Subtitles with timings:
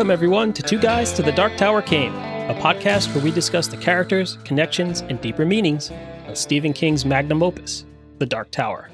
[0.00, 3.66] Welcome, everyone, to Two Guys to the Dark Tower Came, a podcast where we discuss
[3.66, 5.92] the characters, connections, and deeper meanings
[6.26, 7.84] of Stephen King's magnum opus,
[8.16, 8.88] The Dark Tower.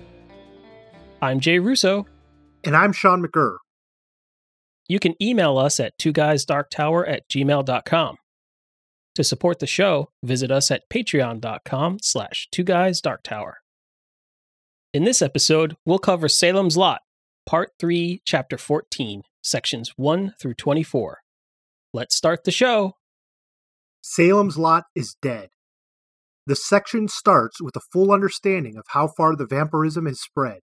[1.23, 2.09] I'm Jay Russo.
[2.65, 3.59] And I'm Sean McGurr.
[4.89, 8.17] You can email us at two guysdarktower at gmail.com.
[9.15, 13.59] To support the show, visit us at patreon.com slash two guys dark tower.
[14.93, 17.03] In this episode, we'll cover Salem's Lot,
[17.47, 21.21] Part 3, Chapter 14, Sections 1 through 24.
[21.93, 22.95] Let's start the show.
[24.01, 25.51] Salem's Lot is dead.
[26.49, 30.63] The section starts with a full understanding of how far the vampirism has spread.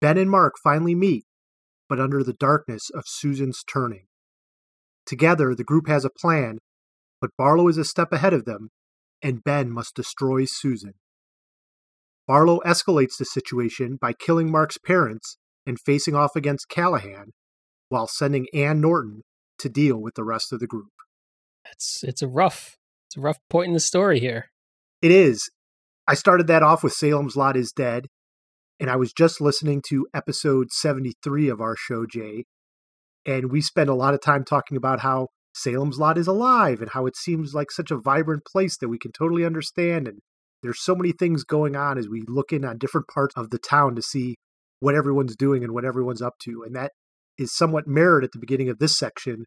[0.00, 1.26] Ben and Mark finally meet,
[1.86, 4.06] but under the darkness of Susan's turning.
[5.04, 6.60] Together, the group has a plan,
[7.20, 8.70] but Barlow is a step ahead of them,
[9.20, 10.94] and Ben must destroy Susan.
[12.26, 17.32] Barlow escalates the situation by killing Mark's parents and facing off against Callahan,
[17.94, 19.22] while sending Anne Norton
[19.60, 20.90] to deal with the rest of the group.
[21.70, 24.46] It's it's a rough it's a rough point in the story here.
[25.00, 25.48] It is.
[26.08, 28.08] I started that off with Salem's Lot is Dead,
[28.80, 32.46] and I was just listening to episode 73 of our show, Jay,
[33.24, 36.90] and we spent a lot of time talking about how Salem's Lot is alive and
[36.90, 40.08] how it seems like such a vibrant place that we can totally understand.
[40.08, 40.18] And
[40.64, 43.58] there's so many things going on as we look in on different parts of the
[43.58, 44.34] town to see
[44.80, 46.64] what everyone's doing and what everyone's up to.
[46.66, 46.90] And that
[47.38, 49.44] is somewhat mirrored at the beginning of this section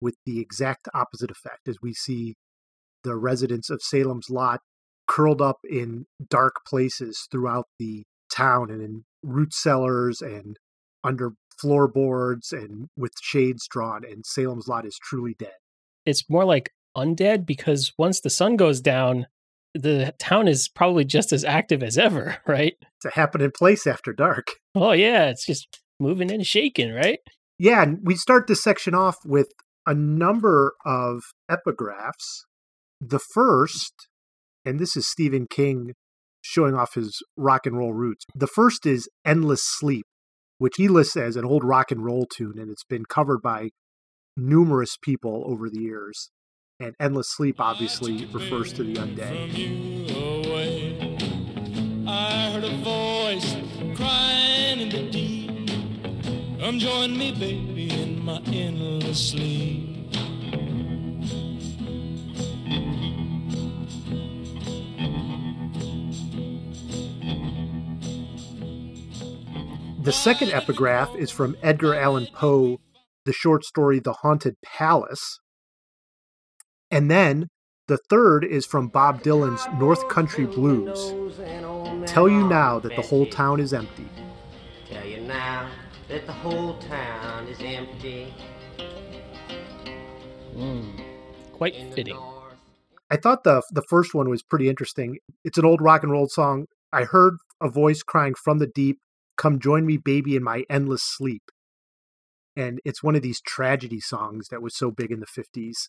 [0.00, 2.34] with the exact opposite effect as we see
[3.04, 4.60] the residents of Salem's Lot
[5.06, 10.56] curled up in dark places throughout the town and in root cellars and
[11.02, 15.54] under floorboards and with shades drawn, and Salem's Lot is truly dead.
[16.06, 19.26] It's more like undead because once the sun goes down,
[19.74, 22.74] the town is probably just as active as ever, right?
[22.96, 24.52] It's a happening place after dark.
[24.74, 25.26] Oh, yeah.
[25.26, 27.20] It's just moving and shaking, right?
[27.58, 27.82] Yeah.
[27.82, 29.48] And we start this section off with
[29.86, 32.44] a number of epigraphs.
[33.00, 34.08] The first,
[34.64, 35.92] and this is Stephen King
[36.42, 38.24] showing off his rock and roll roots.
[38.34, 40.06] The first is Endless Sleep,
[40.58, 43.70] which he lists as an old rock and roll tune, and it's been covered by
[44.36, 46.30] numerous people over the years.
[46.78, 50.00] And Endless Sleep obviously refers to the undead.
[56.70, 60.12] Come join me, baby, in my endless sleep.
[70.04, 72.78] The second epigraph is from Edgar Allan Poe,
[73.24, 75.40] the short story The Haunted Palace.
[76.88, 77.48] And then
[77.88, 81.12] the third is from Bob Dylan's North Country Blues.
[82.08, 84.06] Tell you now that the whole town is empty.
[86.10, 88.34] Tell you now that the whole town is empty.
[90.54, 91.00] Mm,
[91.52, 92.18] quite fitting.
[93.10, 95.18] I thought the the first one was pretty interesting.
[95.44, 96.66] It's an old rock and roll song.
[96.92, 98.98] I heard a voice crying from the deep,
[99.36, 101.42] Come join me, baby, in my endless sleep.
[102.56, 105.88] And it's one of these tragedy songs that was so big in the 50s.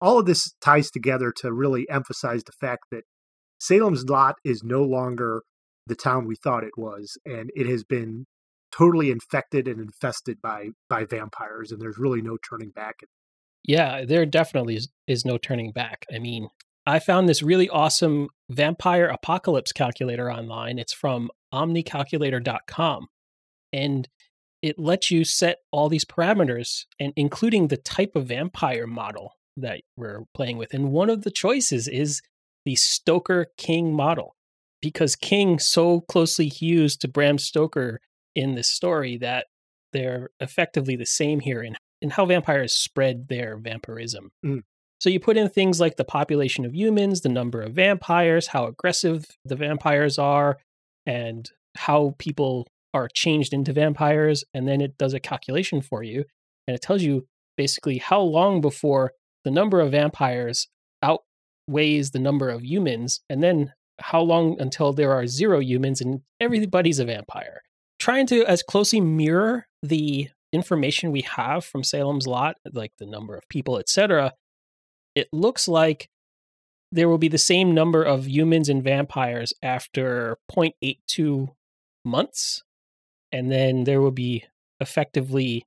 [0.00, 3.04] All of this ties together to really emphasize the fact that
[3.58, 5.42] Salem's Lot is no longer
[5.86, 8.26] the town we thought it was, and it has been
[8.76, 13.00] totally infected and infested by by vampires, and there's really no turning back.
[13.64, 16.04] Yeah, there definitely is, is no turning back.
[16.12, 16.48] I mean,
[16.86, 20.78] I found this really awesome vampire apocalypse calculator online.
[20.78, 23.06] It's from omnicalculator.com.
[23.72, 24.08] And
[24.62, 29.82] it lets you set all these parameters and including the type of vampire model that
[29.96, 30.74] we're playing with.
[30.74, 32.20] And one of the choices is
[32.64, 34.36] the Stoker King model
[34.80, 38.00] because King so closely hews to Bram Stoker
[38.34, 39.46] in this story that
[39.92, 44.30] they're effectively the same here in, in how vampires spread their vampirism.
[44.44, 44.62] Mm.
[45.00, 48.66] So you put in things like the population of humans, the number of vampires, how
[48.66, 50.58] aggressive the vampires are,
[51.06, 54.44] and how people are changed into vampires.
[54.54, 56.24] And then it does a calculation for you.
[56.66, 59.12] And it tells you basically how long before
[59.44, 60.68] the number of vampires
[61.02, 66.20] outweighs the number of humans, and then how long until there are zero humans and
[66.40, 67.62] everybody's a vampire.
[68.02, 73.36] Trying to as closely mirror the information we have from Salem's Lot, like the number
[73.36, 74.32] of people, etc.,
[75.14, 76.08] it looks like
[76.90, 81.50] there will be the same number of humans and vampires after 0.82
[82.04, 82.64] months.
[83.30, 84.46] And then there will be
[84.80, 85.64] effectively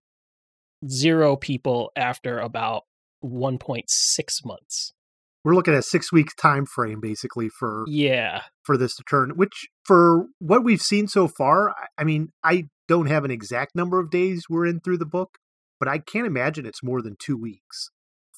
[0.85, 2.83] zero people after about
[3.23, 4.93] 1.6 months.
[5.45, 9.31] We're looking at a six week time frame basically for yeah for this to turn.
[9.35, 13.99] Which for what we've seen so far, I mean, I don't have an exact number
[13.99, 15.37] of days we're in through the book,
[15.79, 17.91] but I can't imagine it's more than two weeks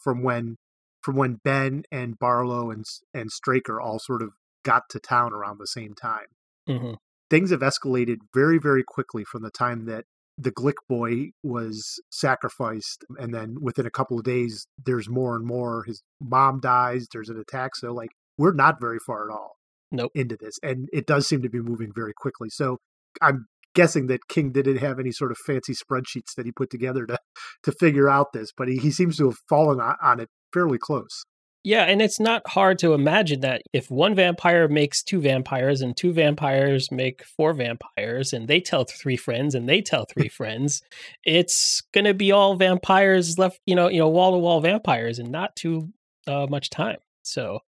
[0.04, 0.58] from when
[1.02, 2.84] from when Ben and Barlow and
[3.14, 4.32] and Straker all sort of
[4.64, 6.28] got to town around the same time.
[6.68, 6.94] hmm
[7.30, 10.06] Things have escalated very, very quickly from the time that
[10.38, 15.46] the Glick boy was sacrificed, and then within a couple of days, there's more and
[15.46, 15.84] more.
[15.86, 17.08] His mom dies.
[17.12, 17.76] There's an attack.
[17.76, 19.56] So, like, we're not very far at all
[19.92, 20.12] Nope.
[20.14, 22.50] into this, and it does seem to be moving very quickly.
[22.50, 22.78] So,
[23.22, 27.06] I'm guessing that King didn't have any sort of fancy spreadsheets that he put together
[27.08, 27.18] to
[27.64, 30.78] to figure out this, but he, he seems to have fallen on, on it fairly
[30.78, 31.26] close.
[31.68, 35.98] Yeah, and it's not hard to imagine that if one vampire makes two vampires and
[35.98, 40.82] two vampires make four vampires and they tell three friends and they tell three friends,
[41.26, 45.20] it's going to be all vampires left, you know, you know, wall to wall vampires
[45.20, 45.92] and not too
[46.26, 47.00] uh, much time.
[47.24, 47.60] So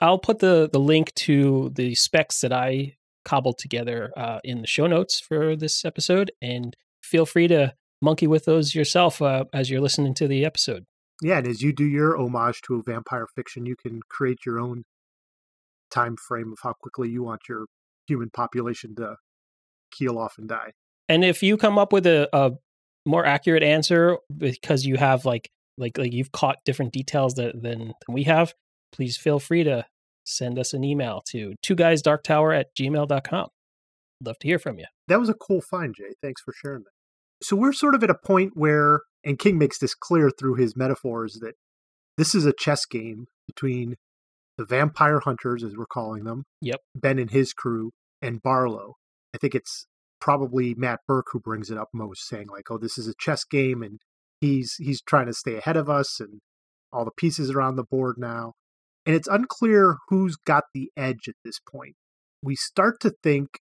[0.00, 2.94] I'll put the the link to the specs that I
[3.24, 8.28] cobbled together uh, in the show notes for this episode and feel free to monkey
[8.28, 10.86] with those yourself uh, as you're listening to the episode.
[11.22, 14.58] Yeah, and as you do your homage to a vampire fiction, you can create your
[14.58, 14.84] own
[15.90, 17.66] time frame of how quickly you want your
[18.06, 19.16] human population to
[19.90, 20.72] keel off and die.
[21.08, 22.52] And if you come up with a, a
[23.06, 27.78] more accurate answer because you have like like like you've caught different details that, than,
[27.78, 28.54] than we have,
[28.92, 29.86] please feel free to
[30.24, 33.48] send us an email to two guys dark tower at gmail.com.
[34.24, 34.86] Love to hear from you.
[35.08, 36.14] That was a cool find, Jay.
[36.22, 37.46] Thanks for sharing that.
[37.46, 40.76] So we're sort of at a point where, and King makes this clear through his
[40.76, 41.54] metaphors, that
[42.16, 43.96] this is a chess game between
[44.56, 46.80] the vampire hunters, as we're calling them, Yep.
[46.94, 47.90] Ben and his crew,
[48.22, 48.94] and Barlow.
[49.34, 49.86] I think it's
[50.20, 53.44] probably Matt Burke who brings it up most, saying like, "Oh, this is a chess
[53.44, 53.98] game, and
[54.40, 56.40] he's he's trying to stay ahead of us, and
[56.92, 58.52] all the pieces are on the board now."
[59.06, 61.96] And it's unclear who's got the edge at this point.
[62.42, 63.58] We start to think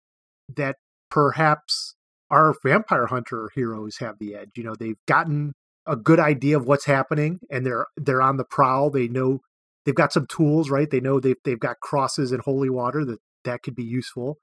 [0.49, 0.77] that
[1.11, 1.95] perhaps
[2.31, 4.51] our vampire hunter heroes have the edge.
[4.57, 5.53] You know, they've gotten
[5.87, 8.91] a good idea of what's happening, and they're they're on the prowl.
[8.91, 9.41] They know
[9.85, 10.91] they've got some tools, right?
[10.91, 14.39] They know they've they've got crosses and holy water that that could be useful.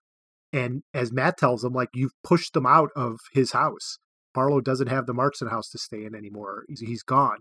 [0.51, 3.97] And as Matt tells them, like you've pushed them out of his house.
[4.33, 6.65] Barlow doesn't have the Marsten house to stay in anymore.
[6.67, 7.37] He's, he's gone.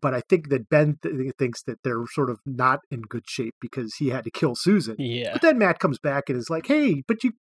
[0.00, 3.54] But I think that Ben th- thinks that they're sort of not in good shape
[3.60, 4.96] because he had to kill Susan.
[4.98, 5.32] Yeah.
[5.34, 7.32] But then Matt comes back and is like, "Hey, but you,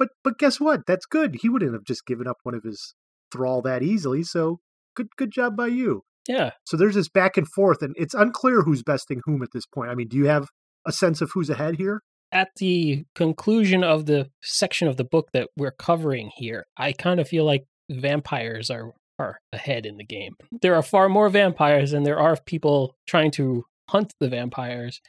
[0.00, 0.80] but but guess what?
[0.86, 1.36] That's good.
[1.42, 2.94] He wouldn't have just given up one of his
[3.30, 4.22] thrall that easily.
[4.24, 4.58] So
[4.96, 6.52] good good job by you." Yeah.
[6.64, 9.90] So there's this back and forth, and it's unclear who's besting whom at this point.
[9.90, 10.48] I mean, do you have
[10.86, 12.00] a sense of who's ahead here?
[12.32, 17.20] At the conclusion of the section of the book that we're covering here, I kind
[17.20, 20.32] of feel like vampires are are ahead in the game.
[20.62, 25.02] There are far more vampires than there are people trying to hunt the vampires.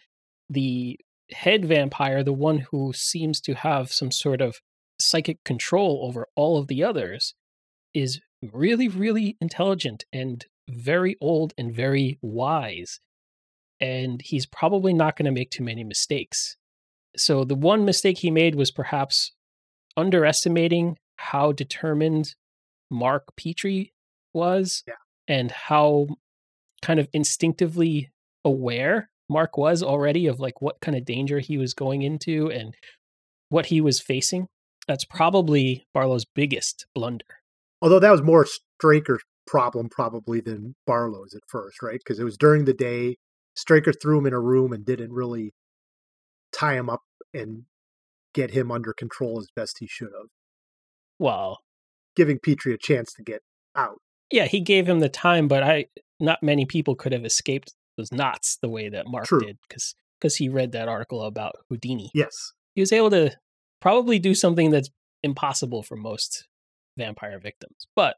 [0.49, 0.99] The
[1.31, 4.59] head vampire, the one who seems to have some sort of
[5.01, 7.33] psychic control over all of the others,
[7.93, 12.99] is really, really intelligent and very old and very wise.
[13.79, 16.55] And he's probably not going to make too many mistakes.
[17.17, 19.33] So the one mistake he made was perhaps
[19.97, 22.35] underestimating how determined
[22.89, 23.93] Mark Petrie
[24.33, 24.93] was Yeah.
[25.27, 26.07] and how
[26.81, 28.11] kind of instinctively
[28.45, 32.75] aware Mark was already of like what kind of danger he was going into and
[33.49, 34.47] what he was facing.
[34.87, 37.25] That's probably Barlow's biggest blunder.
[37.81, 41.99] Although that was more Straker's problem probably than Barlow's at first, right?
[42.03, 43.17] Because it was during the day.
[43.55, 45.53] Straker threw him in a room and didn't really
[46.53, 47.01] tie him up
[47.33, 47.63] and
[48.33, 50.27] get him under control as best he should have,
[51.19, 51.59] Well,
[52.15, 53.41] giving Petrie a chance to get
[53.75, 53.97] out.
[54.31, 55.85] yeah, he gave him the time, but I
[56.19, 59.41] not many people could have escaped those knots the way that Mark True.
[59.41, 62.09] did because because he read that article about Houdini.
[62.13, 62.53] Yes.
[62.75, 63.35] He was able to
[63.81, 64.89] probably do something that's
[65.23, 66.47] impossible for most
[66.97, 67.87] vampire victims.
[67.95, 68.15] But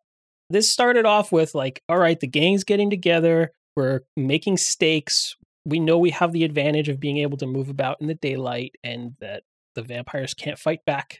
[0.50, 5.36] this started off with like, all right, the gang's getting together, we're making stakes.
[5.66, 8.76] We know we have the advantage of being able to move about in the daylight
[8.84, 9.44] and that
[9.76, 11.20] the vampires can't fight back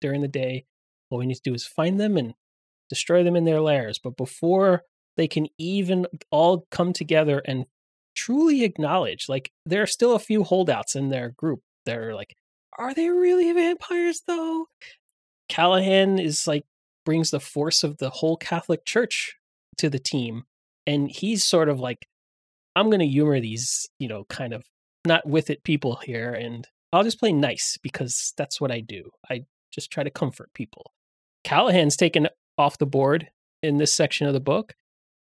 [0.00, 0.66] during the day.
[1.10, 2.34] All we need to do is find them and
[2.88, 4.00] destroy them in their lairs.
[4.02, 4.82] But before
[5.16, 7.66] they can even all come together and
[8.16, 12.34] truly acknowledge, like, there are still a few holdouts in their group that are like,
[12.78, 14.66] are they really vampires though?
[15.48, 16.64] Callahan is like,
[17.04, 19.36] brings the force of the whole Catholic Church
[19.78, 20.44] to the team.
[20.86, 22.06] And he's sort of like,
[22.76, 24.64] I'm going to humor these, you know, kind of
[25.06, 26.32] not with it people here.
[26.32, 29.10] And I'll just play nice because that's what I do.
[29.30, 30.92] I just try to comfort people.
[31.42, 33.28] Callahan's taken off the board
[33.62, 34.74] in this section of the book,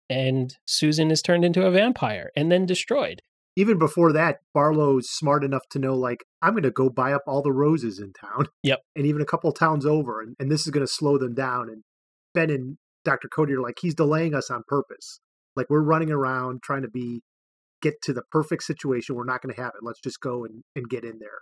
[0.09, 3.21] and Susan is turned into a vampire and then destroyed.
[3.55, 7.22] Even before that, Barlow's smart enough to know, like, I'm going to go buy up
[7.27, 8.48] all the roses in town.
[8.63, 8.79] Yep.
[8.95, 10.22] And even a couple towns over.
[10.22, 11.69] And, and this is going to slow them down.
[11.69, 11.83] And
[12.33, 13.27] Ben and Dr.
[13.27, 15.19] Cody are like, he's delaying us on purpose.
[15.55, 17.22] Like we're running around trying to be
[17.81, 19.15] get to the perfect situation.
[19.15, 19.83] We're not going to have it.
[19.83, 21.41] Let's just go and, and get in there.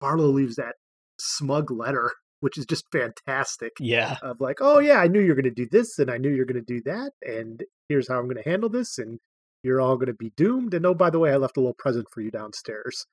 [0.00, 0.74] Barlow leaves that
[1.18, 3.72] smug letter, which is just fantastic.
[3.80, 4.18] Yeah.
[4.20, 6.28] Of like, oh yeah, I knew you were going to do this, and I knew
[6.28, 9.20] you were going to do that, and here's how I'm going to handle this, and
[9.66, 10.72] you're all going to be doomed.
[10.72, 13.04] And oh, by the way, I left a little present for you downstairs.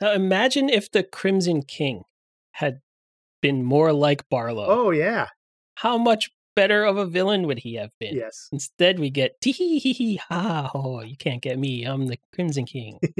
[0.00, 2.02] Now imagine if the Crimson King
[2.52, 2.78] had
[3.42, 4.66] been more like Barlow.
[4.68, 5.26] Oh yeah,
[5.76, 8.14] How much better of a villain would he have been?
[8.16, 8.48] yes.
[8.52, 10.70] Instead, we get tee hee hee hee ha.
[10.74, 11.84] Oh, you can't get me.
[11.84, 12.98] I'm the Crimson King.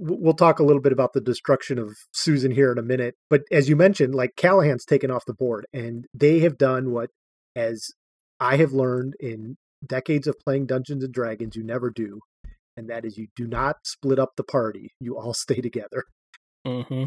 [0.00, 3.42] We'll talk a little bit about the destruction of Susan here in a minute, but
[3.52, 7.10] as you mentioned, like Callahan's taken off the board, and they have done what,
[7.54, 7.90] as
[8.40, 12.20] I have learned in decades of playing Dungeons and Dragons, you never do,
[12.76, 14.90] and that is you do not split up the party.
[15.00, 16.04] You all stay together.
[16.66, 17.04] hmm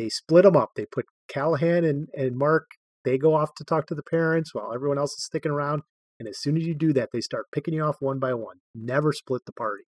[0.00, 0.70] they split them up.
[0.76, 2.66] They put Callahan and, and Mark,
[3.04, 5.82] they go off to talk to the parents while everyone else is sticking around.
[6.18, 8.56] And as soon as you do that, they start picking you off one by one.
[8.74, 9.84] Never split the party.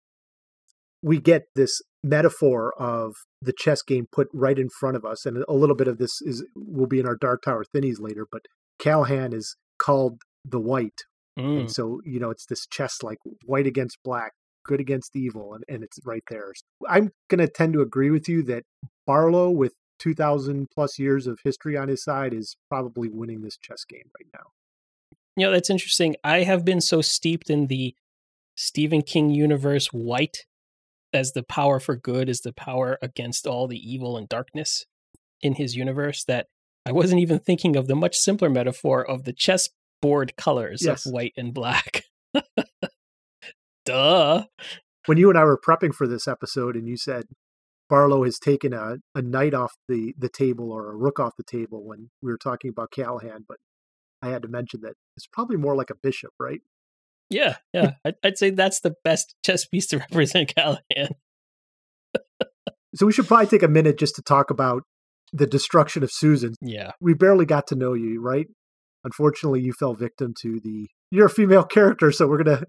[1.02, 5.24] We get this metaphor of the chess game put right in front of us.
[5.24, 8.26] And a little bit of this is will be in our Dark Tower Thinnies later,
[8.30, 8.42] but
[8.78, 11.02] Callahan is called the white.
[11.38, 11.60] Mm.
[11.60, 14.32] And so, you know, it's this chess like white against black,
[14.64, 16.52] good against evil, and, and it's right there.
[16.88, 18.64] I'm going to tend to agree with you that
[19.06, 23.84] Barlow, with 2,000 plus years of history on his side, is probably winning this chess
[23.84, 24.50] game right now.
[25.36, 26.16] You know, that's interesting.
[26.24, 27.94] I have been so steeped in the
[28.56, 30.46] Stephen King universe, white
[31.12, 34.84] as the power for good is the power against all the evil and darkness
[35.40, 36.46] in his universe that
[36.84, 39.32] I wasn't even thinking of the much simpler metaphor of the
[40.06, 41.06] chessboard colors Yes.
[41.06, 42.04] of white and black.
[43.84, 44.44] Duh.
[45.06, 47.26] When you and I were prepping for this episode, and you said
[47.88, 51.44] Barlow has taken a, a knight off the, the table or a rook off the
[51.44, 53.58] table when we were talking about Callahan, but
[54.22, 56.60] I had to mention that it's probably more like a bishop, right?
[57.30, 57.92] Yeah, yeah.
[58.04, 61.14] I'd, I'd say that's the best chess piece to represent Callahan.
[62.94, 64.82] So we should probably take a minute just to talk about
[65.32, 66.54] the destruction of Susan.
[66.62, 66.92] Yeah.
[67.00, 68.46] We barely got to know you, right?
[69.06, 70.88] Unfortunately, you fell victim to the.
[71.10, 72.64] You're a female character, so we're gonna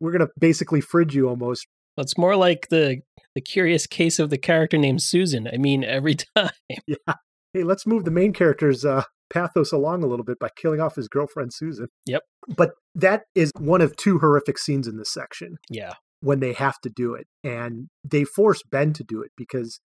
[0.00, 1.66] we're gonna basically fridge you almost.
[1.96, 3.02] Well, it's more like the
[3.34, 5.46] the curious case of the character named Susan.
[5.52, 6.50] I mean, every time.
[6.86, 7.14] yeah
[7.54, 10.96] Hey, let's move the main character's uh, pathos along a little bit by killing off
[10.96, 11.88] his girlfriend Susan.
[12.06, 12.22] Yep.
[12.56, 15.56] But that is one of two horrific scenes in this section.
[15.70, 15.92] Yeah.
[16.20, 17.26] when they have to do it.
[17.44, 19.80] And they force Ben to do it because,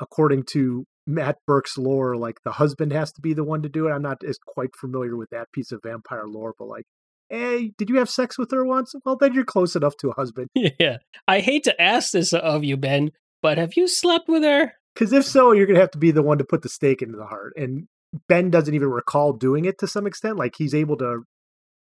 [0.00, 3.86] according to Matt Burke's lore, like the husband has to be the one to do
[3.86, 3.92] it.
[3.92, 6.86] I'm not as quite familiar with that piece of vampire lore, but like,
[7.28, 8.94] hey, did you have sex with her once?
[9.04, 10.48] Well, then you're close enough to a husband.
[10.78, 10.98] Yeah.
[11.28, 14.72] I hate to ask this of you, Ben, but have you slept with her?
[14.94, 17.02] Because if so, you're going to have to be the one to put the stake
[17.02, 17.52] into the heart.
[17.56, 17.88] And
[18.28, 20.36] Ben doesn't even recall doing it to some extent.
[20.36, 21.24] Like he's able to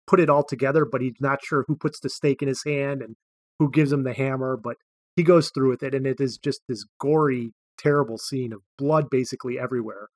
[0.07, 3.03] put it all together, but he's not sure who puts the stake in his hand
[3.03, 3.17] and
[3.59, 4.57] who gives him the hammer.
[4.57, 4.77] But
[5.15, 9.09] he goes through with it, and it is just this gory, terrible scene of blood
[9.11, 10.09] basically everywhere.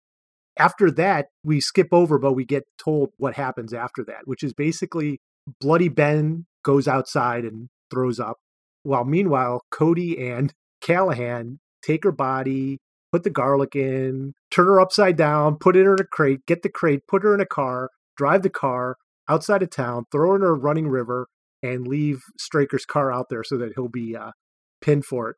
[0.59, 4.53] After that, we skip over, but we get told what happens after that, which is
[4.53, 5.21] basically
[5.61, 8.39] Bloody Ben goes outside and throws up,
[8.83, 12.79] while meanwhile, Cody and Callahan take her body,
[13.13, 16.69] put the garlic in, turn her upside down, put her in a crate, get the
[16.69, 18.97] crate, put her in a car, drive the car
[19.29, 21.27] outside of town, throw her in a running river,
[21.63, 24.33] and leave Straker's car out there so that he'll be uh,
[24.81, 25.37] pinned for it.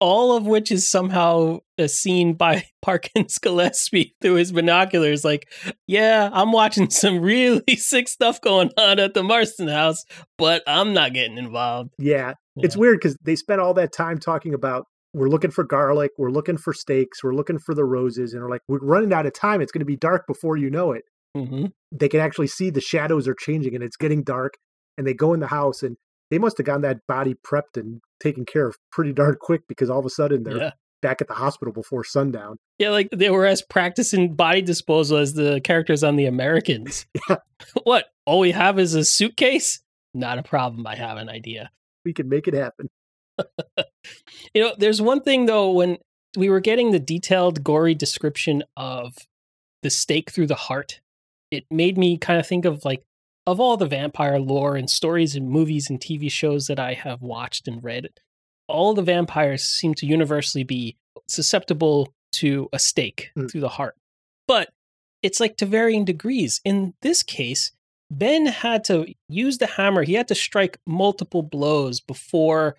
[0.00, 5.24] All of which is somehow uh, seen by Parkins Gillespie through his binoculars.
[5.24, 5.48] Like,
[5.86, 10.04] yeah, I'm watching some really sick stuff going on at the Marsten house,
[10.36, 11.90] but I'm not getting involved.
[11.98, 16.10] Yeah, it's weird because they spent all that time talking about we're looking for garlic,
[16.18, 19.26] we're looking for steaks, we're looking for the roses, and they're like, we're running out
[19.26, 19.60] of time.
[19.60, 21.04] It's going to be dark before you know it.
[21.34, 24.54] hmm They can actually see the shadows are changing and it's getting dark.
[24.96, 25.96] And they go in the house and
[26.30, 29.88] they must have gotten that body prepped and taken care of pretty darn quick because
[29.90, 30.70] all of a sudden they're Yeah.
[31.02, 32.56] back at the hospital before sundown.
[32.78, 37.06] Yeah, like they were as practicing body disposal as the characters on the Americans.
[37.28, 37.36] Yeah.
[37.84, 38.06] what?
[38.26, 39.80] All we have is a suitcase?
[40.14, 40.86] Not a problem.
[40.86, 41.70] I have an idea.
[42.04, 42.88] We can make it happen.
[44.54, 45.98] You know, there's one thing though, when
[46.36, 49.14] we were getting the detailed, gory description of
[49.82, 51.00] the stake through the heart,
[51.50, 53.02] it made me kind of think of like,
[53.48, 57.22] of all the vampire lore and stories and movies and TV shows that I have
[57.22, 58.10] watched and read,
[58.68, 63.50] all the vampires seem to universally be susceptible to a stake Mm.
[63.50, 63.96] through the heart.
[64.46, 64.68] But
[65.22, 66.60] it's like to varying degrees.
[66.62, 67.72] In this case,
[68.10, 70.02] Ben had to use the hammer.
[70.02, 72.76] He had to strike multiple blows before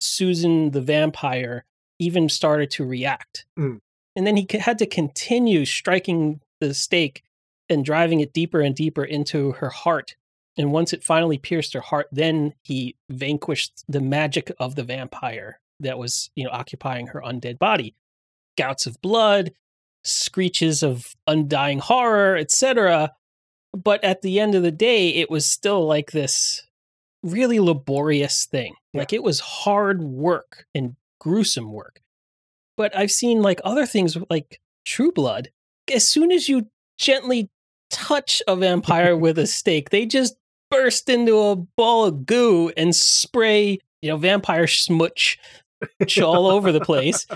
[0.00, 1.64] Susan the vampire
[1.98, 3.44] even started to react.
[3.58, 3.80] Mm.
[4.14, 7.24] And then he had to continue striking the stake
[7.68, 10.16] and driving it deeper and deeper into her heart.
[10.56, 15.60] And once it finally pierced her heart, then he vanquished the magic of the vampire
[15.80, 17.94] that was, you know, occupying her undead body.
[18.58, 19.52] Gouts of blood,
[20.04, 23.12] screeches of undying horror, etc.
[23.72, 26.66] But at the end of the day, it was still like this
[27.22, 28.74] really laborious thing.
[28.92, 29.00] Yeah.
[29.00, 32.00] Like it was hard work and gruesome work.
[32.76, 35.48] But I've seen like other things like True Blood.
[35.92, 36.68] As soon as you
[37.02, 37.50] gently
[37.90, 40.36] touch a vampire with a stake, they just
[40.70, 45.38] burst into a ball of goo and spray, you know, vampire smutch
[46.22, 47.26] all over the place.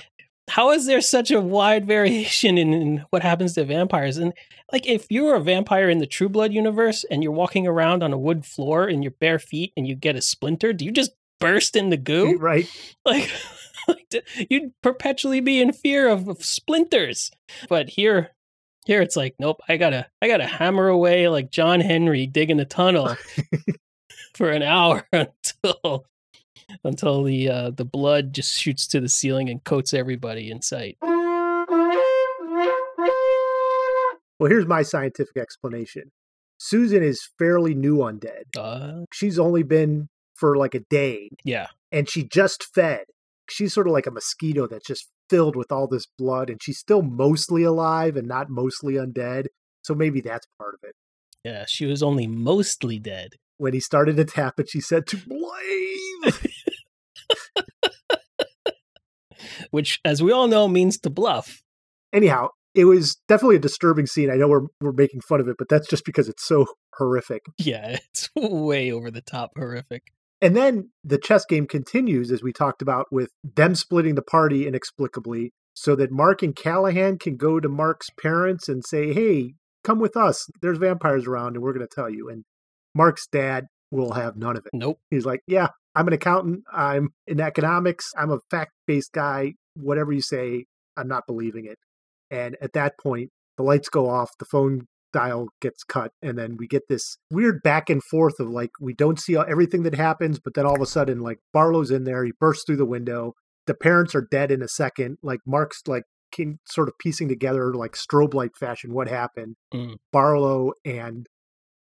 [0.48, 4.16] How is there such a wide variation in, in what happens to vampires?
[4.16, 4.32] And
[4.72, 8.12] like, if you're a vampire in the True Blood universe and you're walking around on
[8.12, 11.10] a wood floor in your bare feet and you get a splinter, do you just
[11.40, 12.38] burst into goo?
[12.38, 12.70] right?
[13.04, 13.30] Like,
[14.50, 17.30] you'd perpetually be in fear of, of splinters.
[17.68, 18.30] But here,
[18.86, 22.64] here it's like, nope, I gotta, I gotta hammer away like John Henry digging a
[22.64, 23.16] tunnel
[24.34, 26.06] for an hour until,
[26.84, 30.96] until the uh, the blood just shoots to the ceiling and coats everybody in sight.
[34.38, 36.12] Well, here's my scientific explanation.
[36.58, 38.44] Susan is fairly new undead.
[38.56, 43.06] Uh, She's only been for like a day yeah, and she just fed.
[43.48, 46.78] She's sort of like a mosquito that's just filled with all this blood and she's
[46.78, 49.46] still mostly alive and not mostly undead.
[49.82, 50.94] So maybe that's part of it.
[51.44, 53.30] yeah, she was only mostly dead.
[53.58, 56.32] When he started to tap it, she said to blame.
[59.70, 61.62] which, as we all know, means to bluff.
[62.12, 64.30] Anyhow, it was definitely a disturbing scene.
[64.30, 66.66] I know we're we're making fun of it, but that's just because it's so
[66.98, 67.42] horrific.
[67.58, 70.02] Yeah, it's way over the top horrific.
[70.40, 74.66] And then the chess game continues, as we talked about, with them splitting the party
[74.66, 79.98] inexplicably, so that Mark and Callahan can go to Mark's parents and say, "Hey, come
[79.98, 80.46] with us.
[80.60, 82.44] There's vampires around, and we're going to tell you." And
[82.94, 84.70] Mark's dad will have none of it.
[84.72, 84.98] Nope.
[85.10, 86.64] He's like, "Yeah, I'm an accountant.
[86.72, 88.10] I'm in economics.
[88.16, 89.54] I'm a fact-based guy.
[89.74, 91.78] Whatever you say, I'm not believing it."
[92.30, 96.56] And at that point, the lights go off, the phone dial gets cut, and then
[96.58, 100.38] we get this weird back and forth of like we don't see everything that happens,
[100.38, 103.32] but then all of a sudden, like Barlow's in there, he bursts through the window.
[103.66, 105.16] The parents are dead in a second.
[105.22, 109.56] Like Mark's like can, sort of piecing together like strobe light fashion what happened.
[109.72, 109.96] Mm.
[110.12, 111.26] Barlow and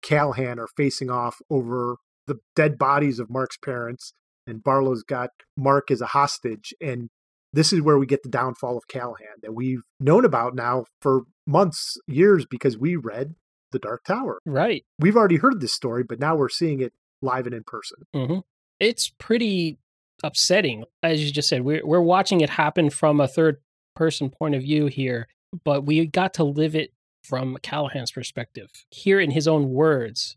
[0.02, 4.12] Callahan are facing off over the dead bodies of Mark's parents,
[4.46, 6.74] and Barlow's got Mark as a hostage.
[6.82, 7.08] And
[7.52, 11.22] this is where we get the downfall of Callahan that we've known about now for
[11.46, 13.34] months, years, because we read
[13.72, 14.38] The Dark Tower.
[14.46, 14.84] Right.
[14.98, 17.98] We've already heard this story, but now we're seeing it live and in person.
[18.14, 18.38] hmm
[18.80, 19.78] It's pretty
[20.24, 21.62] upsetting, as you just said.
[21.62, 23.58] We're we're watching it happen from a third
[23.94, 25.28] person point of view here,
[25.64, 30.36] but we got to live it from Callahan's perspective, hear in his own words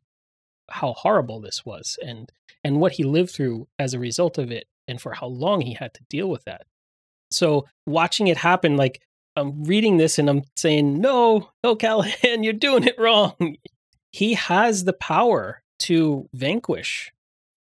[0.70, 2.32] how horrible this was, and
[2.64, 5.74] and what he lived through as a result of it, and for how long he
[5.74, 6.66] had to deal with that.
[7.36, 9.02] So watching it happen, like
[9.36, 13.58] I'm reading this and I'm saying, no, no, Callahan, you're doing it wrong.
[14.12, 17.12] He has the power to vanquish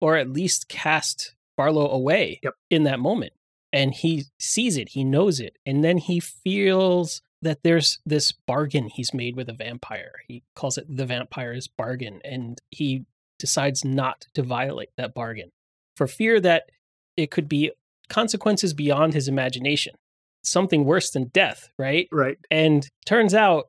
[0.01, 2.53] or at least cast Barlow away Yep.
[2.69, 3.34] in that moment.
[3.71, 5.58] And he sees it, he knows it.
[5.65, 10.13] And then he feels that there's this bargain he's made with a vampire.
[10.27, 12.19] He calls it the vampire's bargain.
[12.25, 13.05] And he
[13.38, 15.51] decides not to violate that bargain
[15.95, 16.69] for fear that
[17.15, 17.71] it could be
[18.10, 19.95] consequences beyond his imagination,
[20.43, 22.08] something worse than death, right?
[22.12, 22.38] Right.
[22.52, 23.65] And turns out,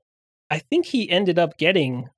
[0.50, 2.08] I think he ended up getting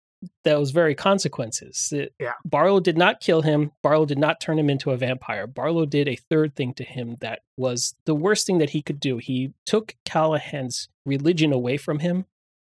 [0.45, 1.89] those very consequences.
[1.91, 2.35] That Yeah.
[2.45, 3.73] Barlow did not kill him.
[3.83, 5.47] Barlow did not turn him into a vampire.
[5.49, 9.01] Barlow did a third thing to him that was the worst thing that he could
[9.01, 9.19] do.
[9.19, 12.27] He took Callahan's religion away from him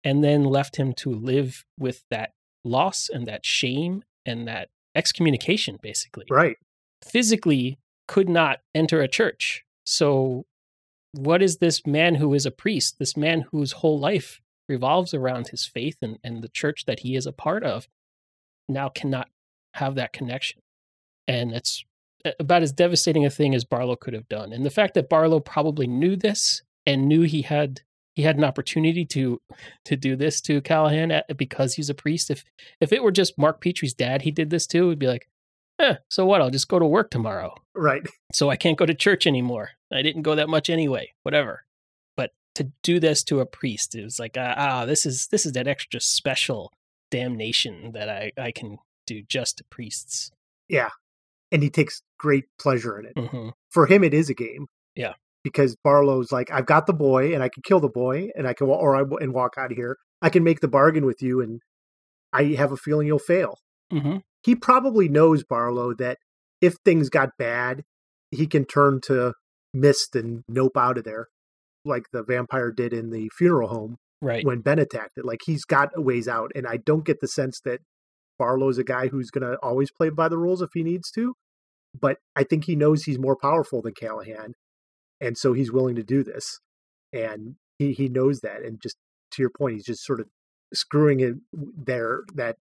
[0.04, 2.34] and then left him to live with that
[2.66, 6.58] loss and that shame and that excommunication, basically Right.
[7.02, 9.64] physically could not enter a church.
[9.86, 10.46] So,
[11.14, 15.48] what is this man who is a priest, this man whose whole life revolves around
[15.48, 17.88] his faith and, and the church that he is a part of,
[18.68, 19.30] now cannot
[19.76, 20.62] have that connection?
[21.28, 21.84] And it's
[22.40, 24.52] about as devastating a thing as Barlow could have done.
[24.52, 27.82] And the fact that Barlow probably knew this and knew he had
[28.16, 29.40] he had an opportunity to
[29.86, 32.32] to do this to Callahan at, because he's a priest.
[32.32, 32.44] If
[32.82, 34.88] if it were just Mark Petrie's dad he did this too.
[34.88, 35.28] it'd be like,
[35.80, 36.42] eh, so what?
[36.42, 37.56] I'll just go to work tomorrow.
[37.76, 38.08] Right.
[38.34, 39.70] So I can't go to church anymore.
[39.92, 41.14] I didn't go that much anyway.
[41.24, 41.64] Whatever.
[42.18, 45.46] But to do this to a priest, it was like, ah, ah this is this
[45.46, 46.74] is that extra special
[47.10, 50.30] damnation that I I can do just to priests.
[50.68, 50.90] Yeah,
[51.52, 53.30] and he takes great pleasure in it.
[53.30, 54.68] hmm For him, it is a game.
[54.96, 55.14] Yeah.
[55.44, 58.54] Because Barlow's like, I've got the boy, and I can kill the boy, and I
[58.54, 59.98] can, or I and walk out of here.
[60.22, 61.62] I can make the bargain with you, and
[62.34, 63.60] I have a feeling you'll fail.
[63.92, 64.18] Mm-hmm.
[64.44, 66.18] He probably knows Barlow that
[66.62, 67.84] if things got bad,
[68.32, 69.34] he can turn to
[69.74, 71.28] mist and nope out of there,
[71.86, 74.44] like the vampire did in the funeral home Right.
[74.44, 75.26] when Ben attacked it.
[75.26, 77.82] Like he's got a ways out, and I don't get the sense that
[78.40, 81.34] Barlow's a guy who's going to always play by the rules if he needs to.
[82.00, 84.54] But I think he knows he's more powerful than Callahan,
[85.22, 86.60] and so he's willing to do this.
[87.14, 88.98] And he he knows that, and just
[89.32, 90.28] to your point, he's just sort of
[90.74, 92.58] screwing it there that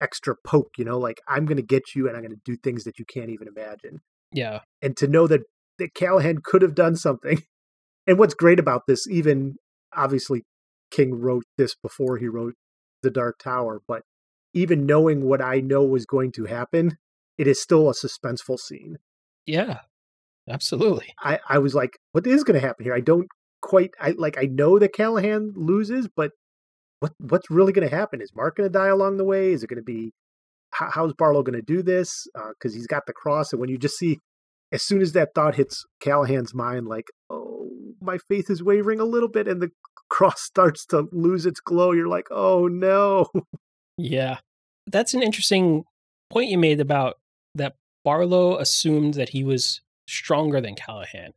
[0.00, 0.70] extra poke.
[0.78, 2.98] You know, like I'm going to get you, and I'm going to do things that
[2.98, 4.00] you can't even imagine
[4.32, 4.60] yeah.
[4.82, 5.42] and to know that
[5.78, 7.42] that Callahan could have done something.
[8.06, 9.56] And what's great about this, even
[9.94, 10.42] obviously
[10.90, 12.54] King wrote this before he wrote
[13.02, 14.02] The Dark Tower, but
[14.54, 16.96] even knowing what I know was going to happen,
[17.38, 18.96] it is still a suspenseful scene.
[19.46, 19.80] Yeah.
[20.48, 21.14] Absolutely.
[21.22, 22.94] I, I was like, what is going to happen here?
[22.94, 23.28] I don't
[23.60, 26.32] quite I like I know that Callahan loses, but
[27.00, 28.20] what what's really going to happen?
[28.20, 29.52] Is Mark going to die along the way?
[29.52, 30.12] Is it going to be
[30.72, 32.26] how, how's Barlow going to do this?
[32.34, 34.18] Uh, because he's got the cross, and when you just see,
[34.72, 37.68] as soon as that thought hits Callahan's mind, like, oh,
[38.00, 39.70] my faith is wavering a little bit, and the
[40.08, 41.92] cross starts to lose its glow.
[41.92, 43.26] You're like, oh no,
[44.00, 44.38] Yeah.
[44.86, 45.84] That's an interesting
[46.30, 47.18] point you made about
[47.54, 51.32] that Barlow assumed that he was stronger than Callahan.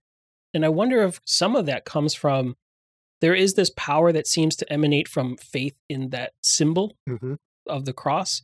[0.54, 2.56] And I wonder if some of that comes from
[3.24, 7.36] there is this power that seems to emanate from faith in that symbol mm-hmm.
[7.68, 8.42] of the cross.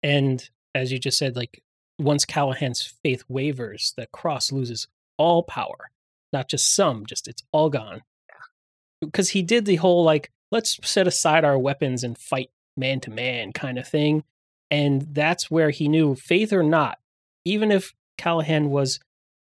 [0.00, 1.60] And as you just said, like
[1.98, 4.86] once Callahan's faith wavers, the cross loses
[5.18, 5.90] all power,
[6.32, 8.02] not just some, just it's all gone.
[9.00, 13.10] Because he did the whole like, let's set aside our weapons and fight man to
[13.10, 14.22] man kind of thing.
[14.70, 17.00] And that's where he knew, faith or not,
[17.44, 19.00] even if Callahan was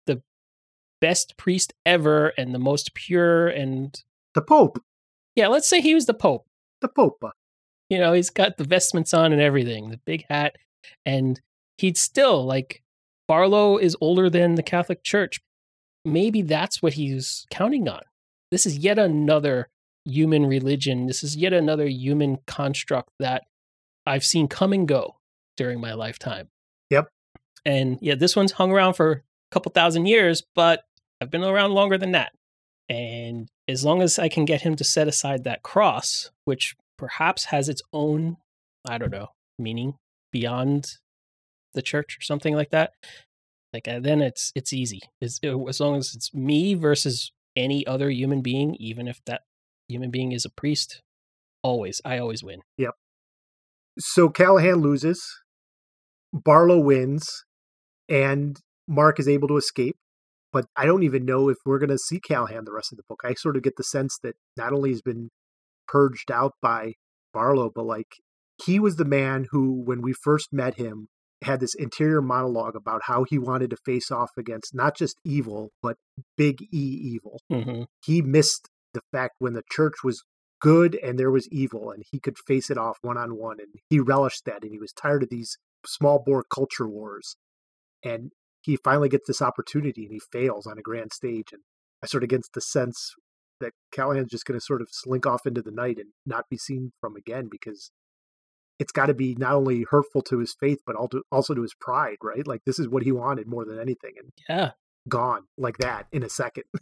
[0.07, 0.23] the
[1.01, 4.01] best priest ever and the most pure and
[4.35, 4.79] the Pope,
[5.37, 6.47] yeah, let's say he was the Pope.
[6.81, 7.19] the Pope.
[7.23, 7.31] Uh.
[7.89, 10.57] You know, he's got the vestments on and everything, the big hat,
[11.05, 11.41] and
[11.79, 12.83] he'd still like
[13.29, 15.41] Barlow is older than the Catholic Church.
[16.05, 18.03] Maybe that's what he's counting on.
[18.51, 19.69] This is yet another
[20.05, 21.07] human religion.
[21.07, 23.45] This is yet another human construct that
[24.05, 25.17] I've seen come and go
[25.57, 26.49] during my lifetime.
[26.91, 27.09] Yep.
[27.65, 29.21] And yeah, this one's hung around for a
[29.53, 30.83] couple thousand years, but
[31.21, 32.33] I've been around longer than that.
[32.89, 37.47] And as long as I can get him to set aside that cross, which perhaps
[37.47, 38.37] has its own,
[38.87, 39.95] I don't know, meaning
[40.31, 40.99] beyond
[41.75, 42.93] the church or something like that,
[43.73, 45.01] like uh, then it's it's easy.
[45.23, 49.43] As, as long as it's me versus any other human being, even if that
[49.89, 51.01] human being is a priest,
[51.63, 52.61] always I always win.
[52.79, 52.95] Yep.
[53.99, 55.23] So Callahan loses,
[56.33, 57.45] Barlow wins,
[58.09, 59.97] and Mark is able to escape.
[60.53, 63.05] But I don't even know if we're going to see Callahan the rest of the
[63.09, 63.21] book.
[63.25, 65.31] I sort of get the sense that not only has been
[65.89, 66.95] purged out by
[67.33, 68.09] Barlow, but like
[68.65, 71.09] he was the man who, when we first met him,
[71.43, 75.71] had this interior monologue about how he wanted to face off against not just evil,
[75.83, 75.97] but
[76.37, 77.41] big E evil.
[77.51, 80.23] hmm He missed the fact when the church was
[80.61, 83.59] good and there was evil, and he could face it off one on one.
[83.59, 87.37] And he relished that, and he was tired of these small bore culture wars.
[88.05, 88.31] And
[88.63, 91.49] he finally gets this opportunity, and he fails on a grand stage.
[91.53, 91.63] And
[92.03, 93.13] I sort of get the sense
[93.61, 96.59] that Callahan's just going to sort of slink off into the night and not be
[96.59, 97.91] seen from again because
[98.79, 100.97] it's got to be not only hurtful to his faith, but
[101.31, 102.47] also to his pride, right?
[102.47, 104.71] Like this is what he wanted more than anything, and Yeah.
[105.09, 106.65] gone like that in a second.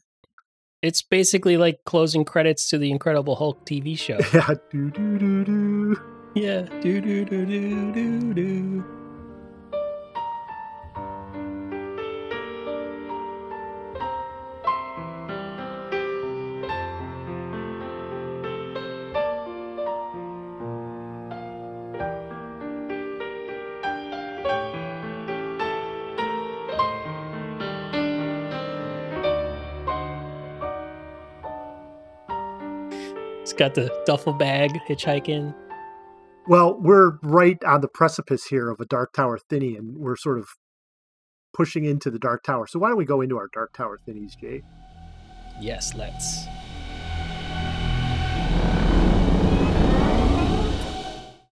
[0.82, 4.16] It's basically like closing credits to the Incredible Hulk TV show.
[4.32, 6.00] yeah, do do do do.
[6.34, 6.62] yeah.
[6.80, 8.99] Do do do do do do.
[33.60, 35.54] Got the duffel bag hitchhiking.
[36.48, 40.38] Well, we're right on the precipice here of a Dark Tower thinny, and we're sort
[40.38, 40.48] of
[41.52, 42.66] pushing into the Dark Tower.
[42.66, 44.62] So why don't we go into our Dark Tower thinnies, Jay?
[45.60, 46.46] Yes, let's.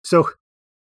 [0.04, 0.24] So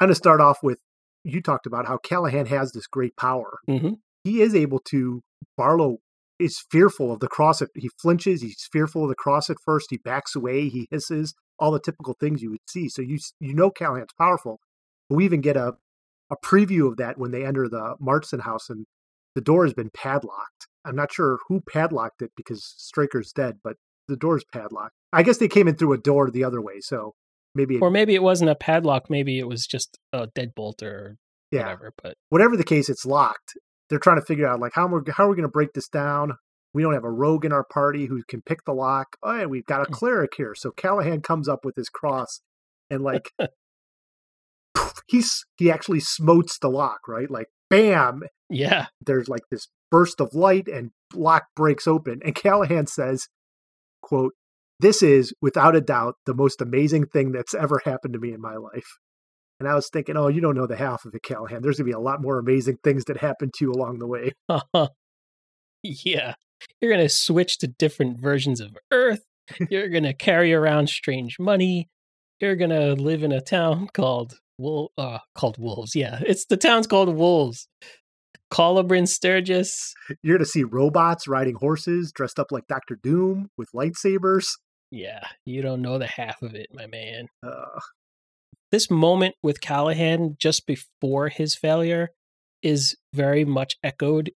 [0.01, 0.79] I'm going to start off with
[1.25, 3.59] you talked about how Callahan has this great power.
[3.68, 3.96] Mhm.
[4.25, 5.20] He is able to.
[5.59, 5.98] Barlow
[6.42, 7.62] is fearful of the cross.
[7.62, 8.42] At, he flinches.
[8.42, 9.88] He's fearful of the cross at first.
[9.90, 10.68] He backs away.
[10.68, 11.35] He hisses.
[11.59, 12.88] All the typical things you would see.
[12.88, 14.61] So you you know Callahan's powerful.
[15.09, 15.74] But we even get a
[16.31, 18.87] a preview of that when they enter the Marsten house and
[19.35, 20.66] the door has been padlocked.
[20.85, 23.76] I'm not sure who padlocked it because Straker's dead, but
[24.09, 24.94] the door's padlocked.
[25.12, 26.81] I guess they came in through a door the other way.
[26.81, 27.14] So
[27.55, 29.11] maybe or maybe it wasn't a padlock.
[29.11, 31.16] Maybe it was just a deadbolt or
[31.50, 31.92] yeah, whatever.
[32.02, 33.55] But whatever the case, it's locked.
[33.92, 35.87] They're trying to figure out like how we're how are we going to break this
[35.87, 36.33] down.
[36.72, 39.16] We don't have a rogue in our party who can pick the lock.
[39.22, 39.92] Oh, we've got a Mm.
[39.92, 40.55] cleric here.
[40.57, 42.40] So Callahan comes up with his cross
[42.88, 43.33] and like
[45.07, 47.31] he's he actually smotes the lock, right?
[47.31, 52.87] Like bam, yeah, there's like this burst of light and lock breaks open and callahan
[52.87, 53.28] says
[54.00, 54.33] quote
[54.81, 58.40] this is without a doubt the most amazing thing that's ever happened to me in
[58.40, 58.96] my life
[59.64, 61.87] and i was thinking oh you don't know the half of it callahan there's going
[61.87, 64.33] to be a lot more amazing things that happen to you along the way
[65.83, 66.35] yeah.
[66.81, 69.22] You're gonna switch to different versions of Earth.
[69.70, 71.88] You're gonna carry around strange money.
[72.40, 74.38] You're gonna live in a town called
[74.96, 75.96] uh called Wolves.
[75.96, 77.66] Yeah, it's the town's called Wolves.
[78.51, 79.94] Calla Bryn Sturgis.
[80.22, 84.46] you're going to see robots riding horses dressed up like dr doom with lightsabers
[84.90, 87.29] Yeah, you don't know the half of it, my man.
[87.42, 87.81] uh,
[88.72, 92.08] This moment with Callahan just before his failure
[92.62, 94.32] is very much echoed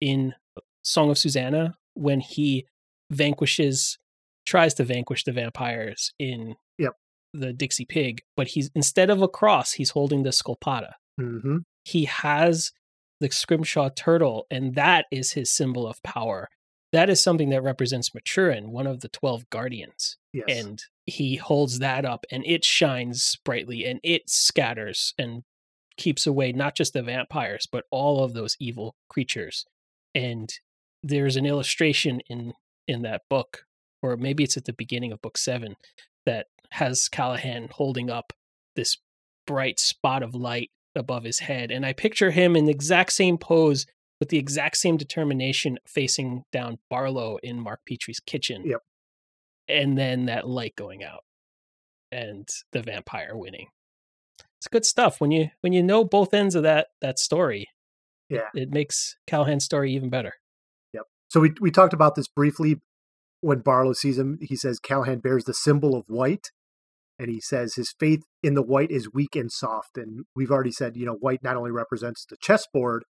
[0.00, 0.34] in
[0.82, 2.66] Song of Susanna when he
[3.10, 3.98] vanquishes
[4.46, 6.92] tries to vanquish the vampires in Yep.
[7.34, 10.92] the Dixie Pig, but he's instead of a cross, he's holding the sköldpadda.
[11.18, 12.72] hmm He has
[13.20, 16.48] the scrimshaw turtle, and that is his symbol of power.
[16.92, 20.46] That is something that represents Maturin, one of the twelve guardians yes.
[20.48, 25.42] and he holds that up and it shines brightly and it scatters and
[25.96, 29.66] keeps away not just the vampires but all of those evil creatures.
[30.14, 30.52] And
[31.02, 32.54] there's an illustration in
[32.88, 33.64] in that book
[34.02, 35.76] or maybe it's at the beginning of book 7
[36.26, 38.32] that has Callahan holding up
[38.74, 38.98] this
[39.46, 43.38] bright spot of light above his head and I picture him in the exact same
[43.38, 43.86] pose
[44.20, 48.80] with the exact same determination facing down Barlow in Mark Petrie's kitchen Yep.
[49.68, 51.24] and then that light going out
[52.12, 53.68] and the vampire winning
[54.58, 57.68] it's good stuff when you when you know both ends of that that story
[58.28, 60.34] yeah it makes callahan's story even better
[60.92, 61.04] Yep.
[61.28, 62.76] So we we talked about this briefly
[63.40, 64.38] when Barlow sees him.
[64.42, 66.50] He says Callahan bears the symbol of white,
[67.18, 69.96] and he says his faith in the white is weak and soft.
[69.96, 73.04] And we've already said, you know, white not only represents the chessboard,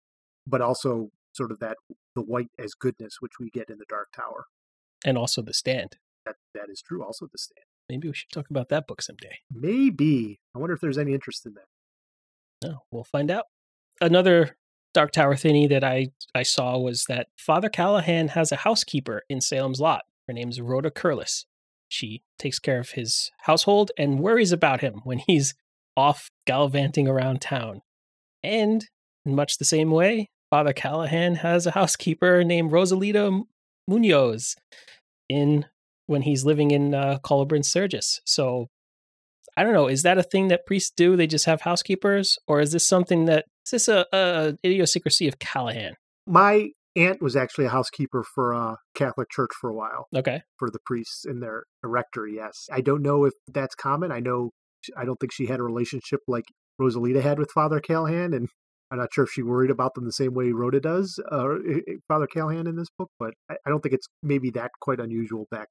[0.51, 1.77] but also sort of that
[2.15, 4.47] the white as goodness, which we get in the Dark Tower.
[5.05, 7.03] and also the stand That that is true.
[7.05, 7.65] Also, the stand.
[7.89, 11.47] maybe we should talk about that book someday Maybe I wonder if there's any interest
[11.47, 11.69] in that.
[12.69, 13.45] no we'll find out
[14.01, 14.57] another
[14.93, 19.41] dark tower thinny that i i saw was that father callahan has a housekeeper in
[19.41, 21.45] salem's lot her name's rhoda Curless
[21.89, 25.55] she takes care of his household and worries about him when he's
[25.97, 27.83] off gallivanting around town
[28.43, 28.89] and
[29.25, 33.45] in much the same way father callahan has a housekeeper named rosalita
[33.89, 34.57] munoz
[35.29, 35.65] in
[36.11, 37.63] when he's living in uh, Calla Bryn.
[37.63, 38.67] So
[39.57, 39.87] I don't know.
[39.87, 41.17] Is that a thing that priests do?
[41.17, 45.39] They just have housekeepers, or is this something that is this a, a idiosyncrasy of
[45.39, 45.95] Callahan?
[46.27, 50.69] My aunt was actually a housekeeper for a Catholic church for a while Okay, for
[50.71, 52.35] the priests in their rectory.
[52.35, 54.11] Yes, I don't know if that's common.
[54.11, 54.51] I know
[54.97, 56.47] I don't think she had a relationship like
[56.81, 58.49] Rosalita had with Father Callahan, and
[58.91, 61.49] I'm not sure if she worried about them the same way Rhoda does, uh,
[62.09, 63.09] Father Callahan in this book.
[63.19, 65.69] But I, I don't think it's maybe that quite unusual back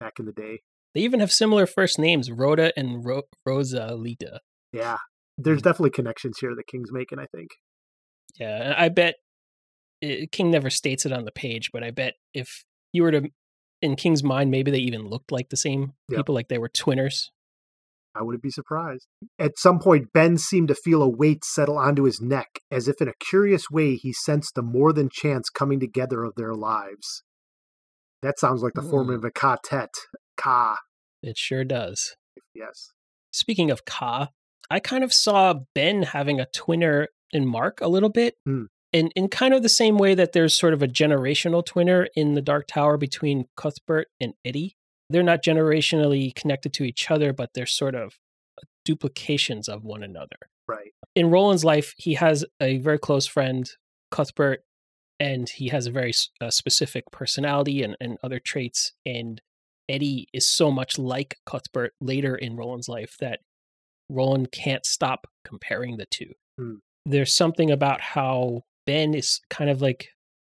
[0.00, 0.60] back in the day.
[0.94, 4.38] they even have similar first names, Rhoda and Ro- Rosalita.
[4.72, 4.98] Yeah,
[5.36, 7.18] there's definitely connections here that King's making.
[7.18, 7.48] I think.
[8.38, 9.16] Yeah, I bet
[10.02, 13.28] eh, King never states it on the page, but I bet if you were to,
[13.82, 17.30] in King's mind, maybe they even looked like the same people, like they were twinners.
[18.14, 19.06] I wouldn't be surprised.
[19.38, 23.00] At some point, Ben seemed to feel a weight settle onto his neck, as if
[23.00, 27.22] in a curious way he sensed the more than chance coming together of their lives.
[28.22, 29.14] That sounds like the form Mm.
[29.16, 29.90] of a ka-tet.
[30.36, 30.78] Ka,
[31.22, 32.16] It sure does.
[32.54, 32.92] yes.
[33.32, 34.30] Speaking of Ka,
[34.70, 38.34] I kind of saw Ben having a twinner in Mark a little bit.
[38.44, 38.64] Hmm.
[38.92, 42.32] In, in kind of the same way that there's sort of a generational twinner in
[42.34, 44.76] the Dark Tower between Cuthbert and Eddie.
[45.10, 48.18] They're not generationally connected to each other, but they're sort of
[48.84, 50.36] duplications of one another.
[50.66, 50.92] Right.
[51.14, 53.70] In Roland's life, he has a very close friend,
[54.10, 54.60] Cuthbert,
[55.18, 58.92] and he has a very uh, specific personality and, and other traits.
[59.04, 59.40] And
[59.88, 63.40] Eddie is so much like Cuthbert later in Roland's life that
[64.08, 66.32] Roland can't stop comparing the two.
[66.58, 66.74] Hmm.
[67.06, 70.08] There's something about how Ben is kind of like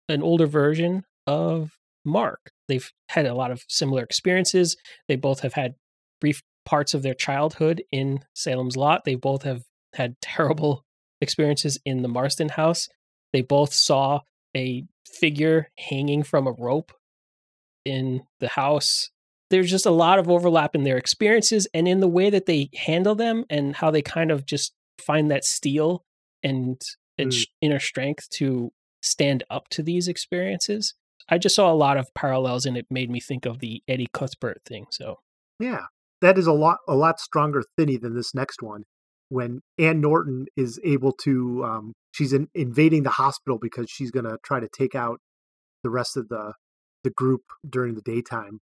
[0.08, 1.72] an older version of
[2.06, 2.52] Mark.
[2.68, 4.76] They've had a lot of similar experiences.
[5.08, 5.76] They both have had
[6.22, 9.04] brief parts of their childhood in Salem's Lot.
[9.06, 10.84] They both have had terrible
[11.22, 12.88] experiences in the Marsten house.
[13.34, 14.22] They both saw
[14.56, 16.92] a figure hanging from a rope
[17.86, 19.12] in the house.
[19.52, 22.68] there's just a lot of overlap in their experiences and in the way that they
[22.76, 26.04] handle them and how they kind of just find that steel
[26.42, 26.82] and,
[27.20, 27.46] and Mm.
[27.62, 28.74] inner strength to
[29.04, 30.96] stand up to these experiences.
[31.30, 34.08] I just saw a lot of parallels and it made me think of the Eddie
[34.14, 34.86] Cuthbert thing.
[34.92, 35.20] So
[35.60, 35.86] Yeah,
[36.22, 38.84] that is a lot a lot stronger Thinny than this next one.
[39.30, 44.26] When Ann Norton is able to, um, she's in, invading the hospital because she's going
[44.26, 45.20] to try to take out
[45.84, 46.54] the rest of the
[47.04, 48.60] the group during the daytime.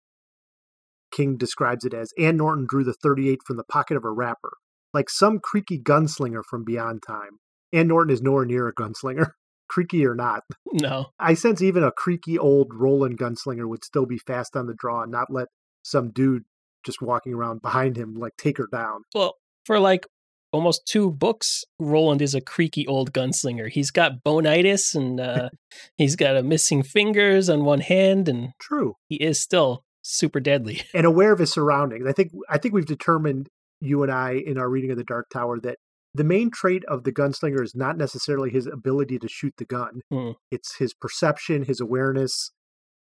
[1.12, 4.54] King describes it as Ann Norton drew the 38 from the pocket of her wrapper,
[4.93, 7.39] like some creaky gunslinger from beyond time.
[7.74, 9.32] Ann Norton is nowhere near a gunslinger,
[9.69, 10.43] creaky or not.
[10.73, 14.75] no, I sense even a creaky old Roland gunslinger would still be fast on the
[14.77, 15.47] draw and not let
[15.84, 16.43] some dude
[16.86, 19.01] just walking around behind him like take her down.
[19.13, 20.05] well, for like
[20.51, 23.69] almost two books, Roland is a creaky old gunslinger.
[23.69, 25.49] He's got bonitis and uh,
[25.97, 28.95] he's got a missing fingers on one hand, and True.
[29.08, 30.82] he is still super deadly.
[30.93, 32.05] And aware of his surroundings.
[32.08, 33.49] I think I think we've determined
[33.82, 35.77] you and I in our reading of the Dark Tower that
[36.13, 40.02] the main trait of the gunslinger is not necessarily his ability to shoot the gun.
[40.12, 40.32] Hmm.
[40.52, 42.52] It's his perception, his awareness,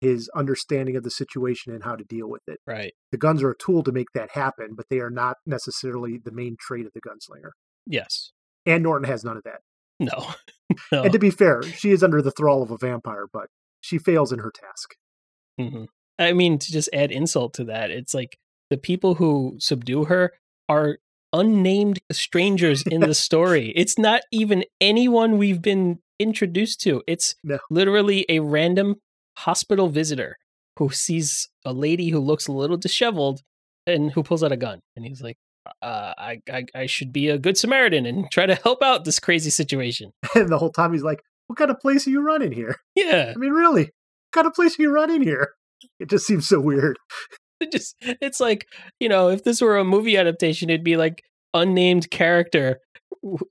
[0.00, 2.58] his understanding of the situation and how to deal with it.
[2.66, 2.92] Right.
[3.12, 6.32] The guns are a tool to make that happen, but they are not necessarily the
[6.32, 7.50] main trait of the gunslinger.
[7.86, 8.32] Yes.
[8.66, 9.60] Ann Norton has none of that.
[10.00, 10.34] No.
[10.92, 11.02] no.
[11.04, 13.46] And to be fair, she is under the thrall of a vampire, but
[13.80, 14.94] she fails in her task.
[15.58, 15.84] hmm
[16.18, 18.38] I mean, to just add insult to that, it's like
[18.70, 20.32] the people who subdue her
[20.66, 20.98] are
[21.38, 23.72] unnamed strangers in the story.
[23.76, 27.02] It's not even anyone we've been introduced to.
[27.06, 27.58] It's No.
[27.70, 28.96] literally a random
[29.38, 30.36] hospital visitor
[30.78, 33.40] who sees a lady who looks a little disheveled
[33.86, 34.80] and who pulls out a gun.
[34.96, 35.36] And he's like,
[35.82, 39.18] uh, I, I, I should be a good Samaritan and try to help out this
[39.18, 40.10] crazy situation.
[40.34, 42.76] And the whole time he's like, What kind of place are you running here?
[42.94, 43.32] Yeah.
[43.34, 43.82] I mean, really?
[43.84, 45.50] What kind of place are you running here?
[46.00, 46.98] It just seems so weird.
[47.60, 48.66] It just it's like
[49.00, 52.80] you know if this were a movie adaptation it'd be like unnamed character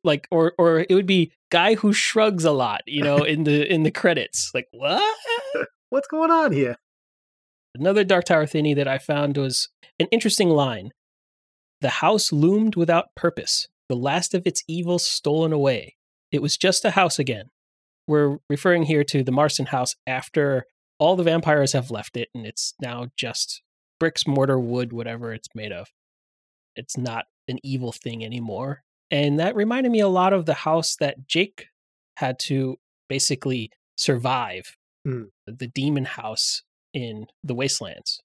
[0.03, 3.71] like or or it would be guy who shrugs a lot you know in the
[3.71, 5.17] in the credits like what?
[5.89, 6.77] What's going on here?
[7.77, 9.67] another dark tower thingy that i found was
[9.99, 10.91] an interesting line.
[11.81, 13.67] The house loomed without purpose.
[13.89, 15.95] The last of its evils stolen away.
[16.31, 17.49] It was just a house again.
[18.07, 20.65] We're referring here to the Marsten house after
[20.99, 23.61] all the vampires have left it and it's now just
[24.05, 25.87] bricks mortar wood whatever it's made of.
[26.75, 30.95] It's not an evil thing anymore and that reminded me a lot of the house
[30.97, 31.67] that jake
[32.17, 32.77] had to
[33.09, 34.75] basically survive
[35.07, 35.29] Mm.
[35.45, 36.63] the demon house
[36.93, 38.19] in the wastelands.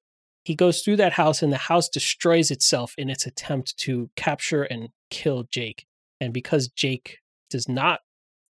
[0.44, 4.62] He goes through that house and the house destroys itself in its attempt to capture
[4.62, 5.84] and kill jake
[6.20, 7.18] and because jake
[7.50, 8.00] does not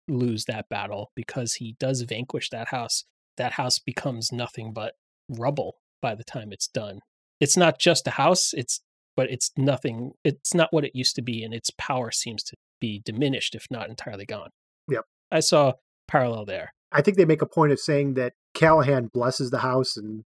[0.08, 3.04] lose that battle because he does vanquish that house
[3.36, 4.94] that house becomes nothing but
[5.28, 7.00] rubble by the time it's done
[7.40, 8.80] it's not just a house it's
[9.16, 12.54] but it's nothing it's not what it used to be and its power seems to
[12.80, 14.50] be diminished if not entirely gone
[14.88, 15.04] Yep.
[15.30, 15.72] i saw
[16.08, 19.96] parallel there I think they make a point of saying that Callahan blesses the house
[19.96, 20.22] and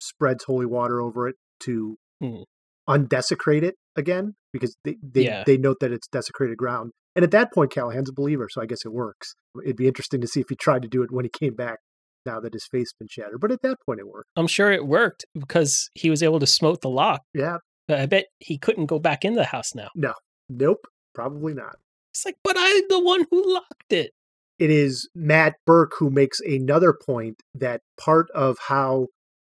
[0.00, 2.42] spreads holy water over it to Hmm.
[2.86, 5.42] undesecrate it again because they they, Yeah.
[5.44, 6.92] they note that it's desecrated ground.
[7.16, 9.34] And at that point, Callahan's a believer, so I guess it works.
[9.62, 11.78] It'd be interesting to see if he tried to do it when he came back.
[12.26, 14.28] Now that his face's been shattered, but at that point it worked.
[14.36, 17.58] i'm sure it worked because he was able to smote the lock Yeah,
[17.88, 20.14] but i bet he couldn't go back in the house now No.
[20.48, 21.76] nope, probably not.
[22.12, 24.12] it's like but i'm the one who locked it
[24.58, 29.08] it is Matt Burke who makes another point that part of how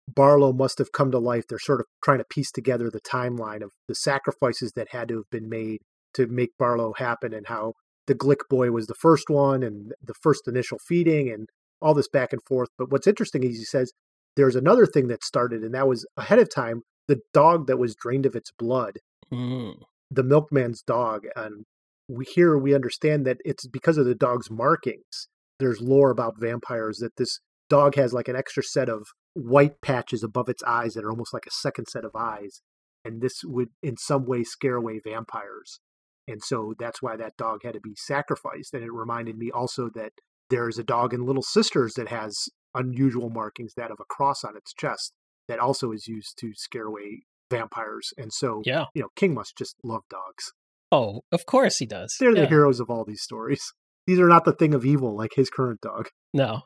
[0.08, 3.62] Barlow must have come to life, they're sort of trying to piece together the timeline
[3.64, 5.80] of the sacrifices that had to have been made
[6.14, 7.74] to make Barlow happen and how
[8.08, 11.50] the Glick boy was the first one and the first initial feeding and
[11.82, 12.70] all this back and forth.
[12.78, 13.94] But what's interesting is he says
[14.36, 17.96] there's another thing that started, and that was ahead of time the dog that was
[17.96, 19.00] drained of its blood
[19.32, 19.82] Mm.
[20.12, 21.66] the milkman's dog and
[22.08, 25.28] we here we understand that it's because of the dog's markings
[25.60, 30.24] there's lore about vampires that this dog has like an extra set of white patches
[30.24, 32.62] above its eyes that are almost like a second set of eyes
[33.04, 35.80] and this would in some way scare away vampires
[36.28, 39.90] and so that's why that dog had to be sacrificed and it reminded me also
[39.96, 40.12] that
[40.50, 44.56] there's a dog in little sisters that has unusual markings that of a cross on
[44.58, 45.14] its chest
[45.48, 49.58] that also is used to scare away vampires and so yeah you know, King must
[49.58, 50.52] just love dogs.
[50.92, 53.74] oh of course he does They're the heroes of all these stories.
[54.08, 56.10] These are not the thing of evil like his current dog.
[56.34, 56.62] No.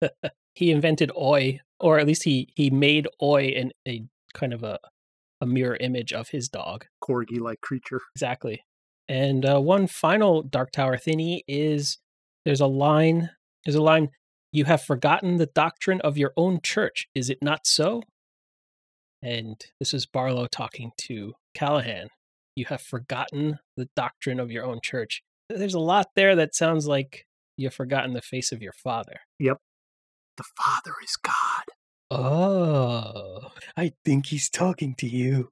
[0.54, 4.78] he invented Oi, or at least he he made Oi in a kind of a
[5.40, 6.86] a mirror image of his dog.
[7.02, 8.00] Corgi like creature.
[8.14, 8.62] Exactly.
[9.08, 11.98] And uh, one final Dark Tower thingy is
[12.44, 13.30] there's a line.
[13.64, 14.10] There's a line.
[14.52, 18.02] You have forgotten the doctrine of your own church, is it not so?
[19.22, 22.08] And this is Barlow talking to Callahan.
[22.56, 25.22] You have forgotten the doctrine of your own church.
[25.48, 27.26] There's a lot there that sounds like
[27.56, 29.20] you've forgotten the face of your father.
[29.38, 29.58] Yep.
[30.36, 31.64] The Father is God.
[32.10, 35.50] Oh, I think he's talking to you.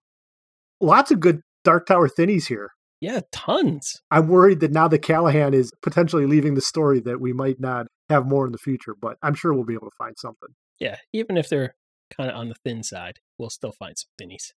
[0.80, 2.72] Lots of good Dark Tower thinnies here.
[3.02, 4.00] Yeah, tons.
[4.12, 7.86] I'm worried that now that Callahan is potentially leaving the story that we might not
[8.08, 10.50] have more in the future, but I'm sure we'll be able to find something.
[10.78, 11.74] Yeah, even if they're
[12.16, 14.52] kind of on the thin side, we'll still find some thinnies.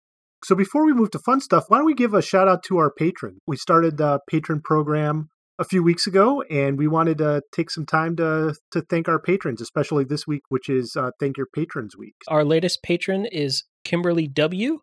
[0.43, 2.78] So before we move to fun stuff, why don't we give a shout out to
[2.78, 3.38] our patron?
[3.47, 5.28] We started the patron program
[5.61, 9.20] a few weeks ago, and we wanted to take some time to to thank our
[9.20, 12.16] patrons, especially this week, which is uh, Thank Your Patrons Week.
[12.26, 14.80] Our latest patron is Kimberly W,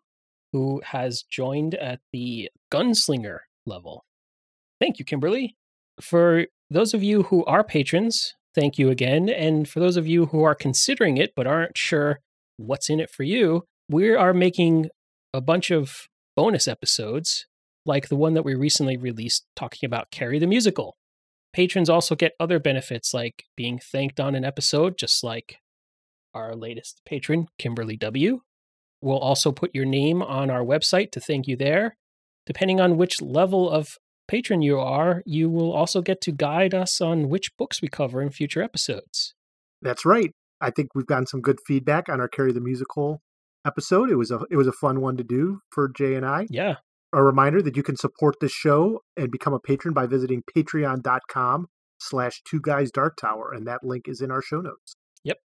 [0.54, 3.40] who has joined at the Gunslinger
[3.70, 4.04] level.
[4.80, 5.56] Thank you, Kimberly.
[6.00, 9.28] For those of you who are patrons, thank you again.
[9.28, 12.20] And for those of you who are considering it but aren't sure
[12.58, 14.90] what's in it for you, we are making
[15.32, 17.46] a bunch of bonus episodes
[17.86, 20.96] like the one that we recently released talking about Carrie the Musical.
[21.52, 25.56] Patrons also get other benefits like being thanked on an episode, just like
[26.34, 28.40] our latest patron, Kimberly W.
[29.02, 31.96] We'll also put your name on our website to thank you there.
[32.46, 33.96] Depending on which level of
[34.28, 38.22] patron you are, you will also get to guide us on which books we cover
[38.22, 39.34] in future episodes.
[39.82, 40.32] That's right.
[40.60, 43.22] I think we've gotten some good feedback on our Carrie the Musical
[43.66, 44.10] episode.
[44.10, 46.46] It was a it was a fun one to do for Jay and I.
[46.50, 46.76] Yeah.
[47.12, 51.66] A reminder that you can support this show and become a patron by visiting patreon.com
[51.98, 54.94] slash two guys dark tower, and that link is in our show notes.
[55.24, 55.38] Yep.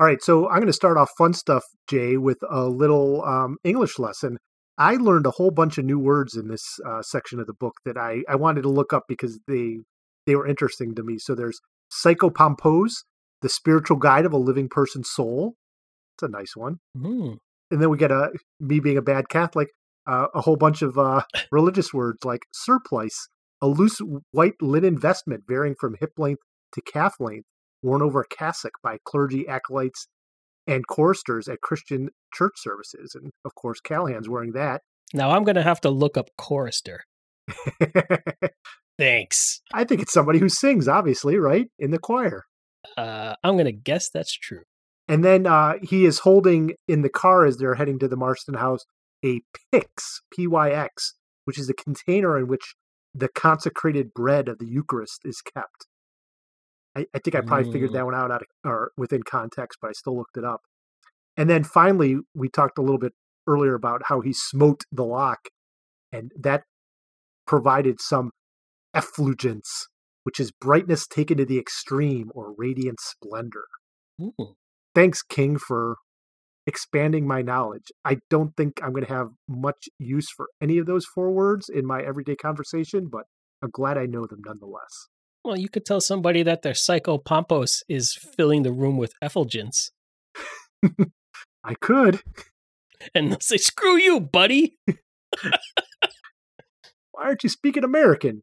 [0.00, 3.56] All right, so I'm going to start off fun stuff, Jay, with a little um,
[3.62, 4.38] English lesson.
[4.76, 7.74] I learned a whole bunch of new words in this uh, section of the book
[7.84, 9.78] that I, I wanted to look up because they
[10.26, 11.18] they were interesting to me.
[11.18, 11.60] So there's
[11.92, 12.92] psychopompos,
[13.42, 15.54] the spiritual guide of a living person's soul.
[16.16, 16.78] It's a nice one.
[16.96, 17.38] Mm.
[17.70, 19.68] And then we get a me being a bad Catholic,
[20.06, 23.28] uh, a whole bunch of uh, religious words like surplice,
[23.60, 24.00] a loose
[24.32, 27.46] white linen vestment varying from hip length to calf length,
[27.82, 30.08] worn over a cassock by clergy, acolytes,
[30.66, 33.14] and choristers at Christian church services.
[33.14, 34.82] And of course, Callahan's wearing that.
[35.12, 37.04] Now I'm going to have to look up chorister.
[38.98, 39.60] Thanks.
[39.72, 41.68] I think it's somebody who sings, obviously, right?
[41.78, 42.44] In the choir.
[42.96, 44.62] Uh, I'm going to guess that's true.
[45.08, 48.54] And then uh, he is holding in the car as they're heading to the Marsten
[48.54, 48.84] house
[49.24, 49.40] a
[49.72, 52.74] pyx, P Y X, which is a container in which
[53.14, 55.86] the consecrated bread of the Eucharist is kept.
[56.96, 57.72] I, I think I probably mm.
[57.72, 60.60] figured that one out, out of, or within context, but I still looked it up.
[61.36, 63.12] And then finally, we talked a little bit
[63.46, 65.48] earlier about how he smote the lock,
[66.12, 66.62] and that
[67.46, 68.30] provided some
[68.94, 69.88] effulgence,
[70.22, 73.64] which is brightness taken to the extreme or radiant splendor.
[74.20, 74.54] Ooh.
[74.94, 75.96] Thanks, King, for
[76.66, 77.92] expanding my knowledge.
[78.04, 81.68] I don't think I'm going to have much use for any of those four words
[81.68, 83.24] in my everyday conversation, but
[83.62, 85.08] I'm glad I know them nonetheless.
[85.44, 89.90] Well, you could tell somebody that their psychopompos is filling the room with effulgence.
[91.64, 92.22] I could.
[93.14, 94.78] And they'll say, screw you, buddy.
[97.12, 98.42] Why aren't you speaking American?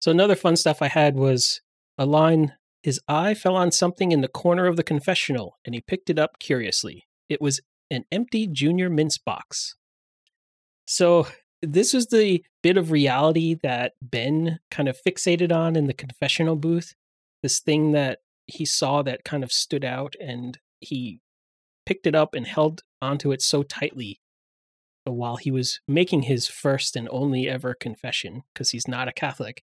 [0.00, 1.60] So, another fun stuff I had was
[1.98, 5.80] a line His eye fell on something in the corner of the confessional, and he
[5.80, 7.04] picked it up curiously.
[7.28, 7.60] It was
[7.90, 9.76] an empty Junior Mints box.
[10.86, 11.26] So,
[11.62, 16.56] this is the bit of reality that Ben kind of fixated on in the confessional
[16.56, 16.94] booth.
[17.42, 21.20] This thing that he saw that kind of stood out, and he
[21.84, 24.20] picked it up and held onto it so tightly
[25.04, 29.62] while he was making his first and only ever confession because he's not a Catholic.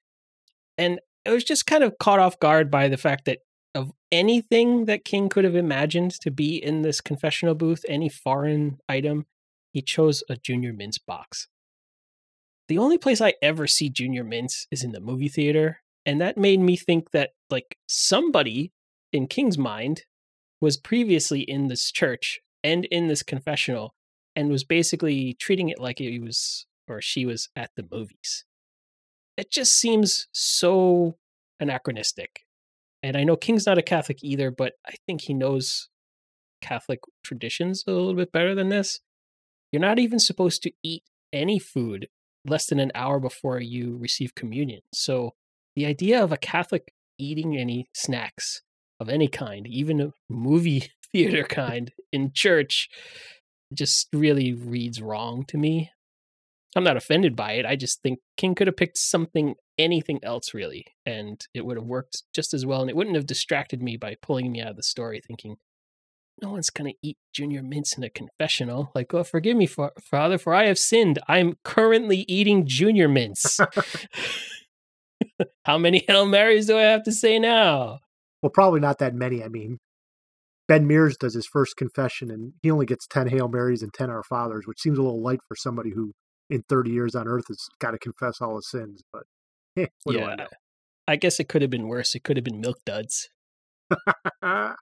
[0.77, 3.39] And I was just kind of caught off guard by the fact that
[3.75, 8.79] of anything that King could have imagined to be in this confessional booth, any foreign
[8.89, 9.25] item,
[9.71, 11.47] he chose a Junior Mints box.
[12.69, 16.37] The only place I ever see Junior Mints is in the movie theater, and that
[16.37, 18.71] made me think that like somebody
[19.11, 20.03] in King's mind
[20.61, 23.95] was previously in this church and in this confessional
[24.35, 28.45] and was basically treating it like he was or she was at the movies.
[29.35, 31.17] It just seems so
[31.59, 32.41] anachronistic.
[33.01, 35.89] And I know King's not a Catholic either, but I think he knows
[36.61, 38.99] Catholic traditions a little bit better than this.
[39.71, 41.03] You're not even supposed to eat
[41.33, 42.09] any food
[42.45, 44.81] less than an hour before you receive communion.
[44.93, 45.33] So
[45.75, 48.61] the idea of a Catholic eating any snacks
[48.99, 52.89] of any kind, even a movie theater kind in church,
[53.73, 55.91] just really reads wrong to me.
[56.75, 57.65] I'm not offended by it.
[57.65, 61.85] I just think King could have picked something, anything else really, and it would have
[61.85, 62.81] worked just as well.
[62.81, 65.57] And it wouldn't have distracted me by pulling me out of the story thinking,
[66.41, 68.91] no one's gonna eat junior mints in a confessional.
[68.95, 71.19] Like, oh, forgive me, fa- Father, for I have sinned.
[71.27, 73.59] I'm currently eating junior mints.
[75.65, 77.99] How many Hail Marys do I have to say now?
[78.41, 79.43] Well, probably not that many.
[79.43, 79.79] I mean,
[80.67, 84.09] Ben Mears does his first confession and he only gets 10 Hail Marys and 10
[84.09, 86.13] Our Fathers, which seems a little light for somebody who
[86.49, 89.01] in 30 years on earth has got to confess all his sins.
[89.11, 89.23] But
[89.77, 90.35] eh, I yeah.
[90.35, 90.47] know?
[91.07, 92.15] I guess it could have been worse.
[92.15, 93.29] It could have been milk duds.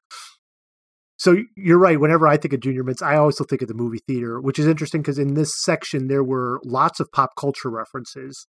[1.18, 2.00] so you're right.
[2.00, 4.68] Whenever I think of Junior Mints, I also think of the movie theater, which is
[4.68, 8.48] interesting because in this section there were lots of pop culture references,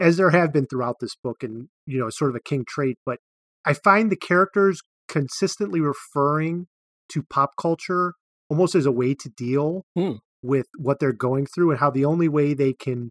[0.00, 2.96] as there have been throughout this book, and you know, sort of a king trait.
[3.06, 3.18] But
[3.64, 6.66] I find the characters consistently referring
[7.10, 8.14] to pop culture
[8.50, 10.14] almost as a way to deal Hmm.
[10.42, 13.10] with what they're going through, and how the only way they can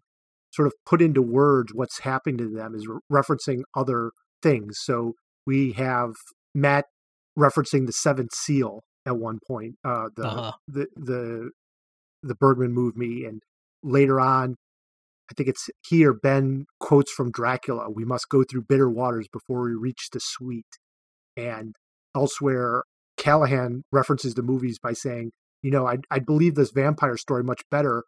[0.50, 4.10] sort of put into words what's happening to them is re- referencing other
[4.42, 4.78] things.
[4.80, 5.12] So
[5.46, 6.12] we have
[6.54, 6.86] Matt
[7.38, 10.52] referencing the Seventh Seal at one point, uh, the Uh-huh.
[10.68, 11.50] the the
[12.22, 13.42] the Bergman me, and
[13.82, 14.56] later on,
[15.30, 19.62] I think it's here Ben quotes from Dracula: "We must go through bitter waters before
[19.62, 20.78] we reach the sweet."
[21.36, 21.76] And
[22.14, 22.84] elsewhere,
[23.16, 25.32] Callahan references the movies by saying,
[25.62, 28.04] "You know, I'd, I'd believe this vampire story much better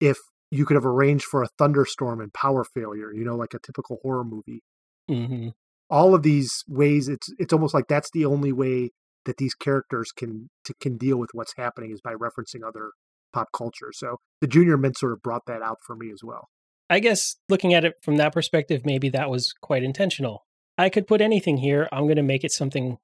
[0.00, 0.18] if
[0.50, 3.12] you could have arranged for a thunderstorm and power failure.
[3.12, 4.62] You know, like a typical horror movie."
[5.08, 5.48] hmm
[5.90, 8.90] all of these ways it's it's almost like that's the only way
[9.24, 12.90] that these characters can to, can deal with what's happening is by referencing other
[13.32, 16.48] pop culture so the junior mint sort of brought that out for me as well
[16.90, 20.46] I guess looking at it from that perspective, maybe that was quite intentional.
[20.76, 21.88] I could put anything here.
[21.92, 22.98] I'm going to make it something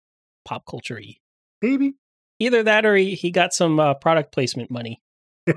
[0.45, 1.17] pop culture y.
[1.63, 1.95] maybe
[2.39, 5.03] Either that or he, he got some uh, product placement money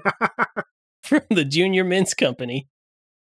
[1.04, 2.68] from the Junior Mints Company.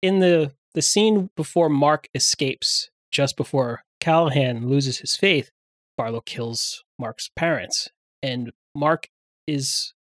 [0.03, 5.49] In the, the scene before Mark escapes, just before Callahan loses his faith,
[5.97, 7.89] Barlow kills Mark's parents.
[8.21, 9.09] And Mark
[9.47, 9.93] is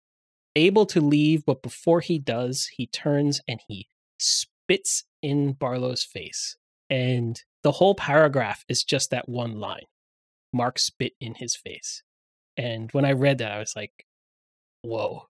[0.55, 3.87] able to leave, but before he does, he turns and he
[4.19, 6.57] spits in Barlow's face.
[6.89, 9.85] And the whole paragraph is just that one line
[10.53, 12.03] Mark spit in his face.
[12.57, 14.05] And when I read that, I was like,
[14.81, 15.27] whoa,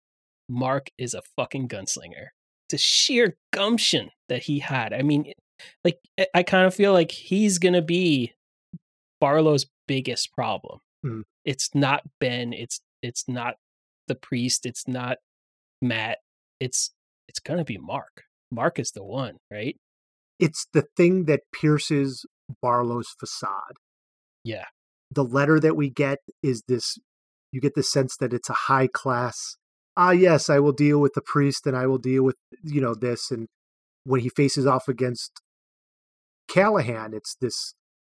[0.49, 2.29] Mark is a fucking gunslinger.
[2.71, 4.93] The sheer gumption that he had.
[4.93, 5.33] I mean,
[5.85, 5.99] like,
[6.35, 8.33] I- kind of feel like he's going to be
[9.21, 10.81] Barlow's biggest problem.
[11.05, 11.23] Mm.
[11.45, 12.53] It's not Ben.
[12.53, 13.55] It's it's not
[14.09, 14.65] the priest.
[14.67, 15.19] It's not
[15.83, 16.19] Matt.
[16.61, 16.91] It's
[17.29, 18.23] it's gonna be Mark.
[18.51, 19.77] Mark is the one, right?
[20.41, 22.27] it's the thing that pierces
[22.61, 23.77] barlow's facade
[24.43, 24.65] Yeah.
[25.09, 26.99] the letter that we get is this
[27.53, 29.57] you get the sense that it's a high class
[29.97, 32.97] ah yes i will deal with the priest and i will deal with you know
[32.97, 33.47] this and
[34.03, 35.41] when he faces off against
[36.49, 37.75] callahan it's this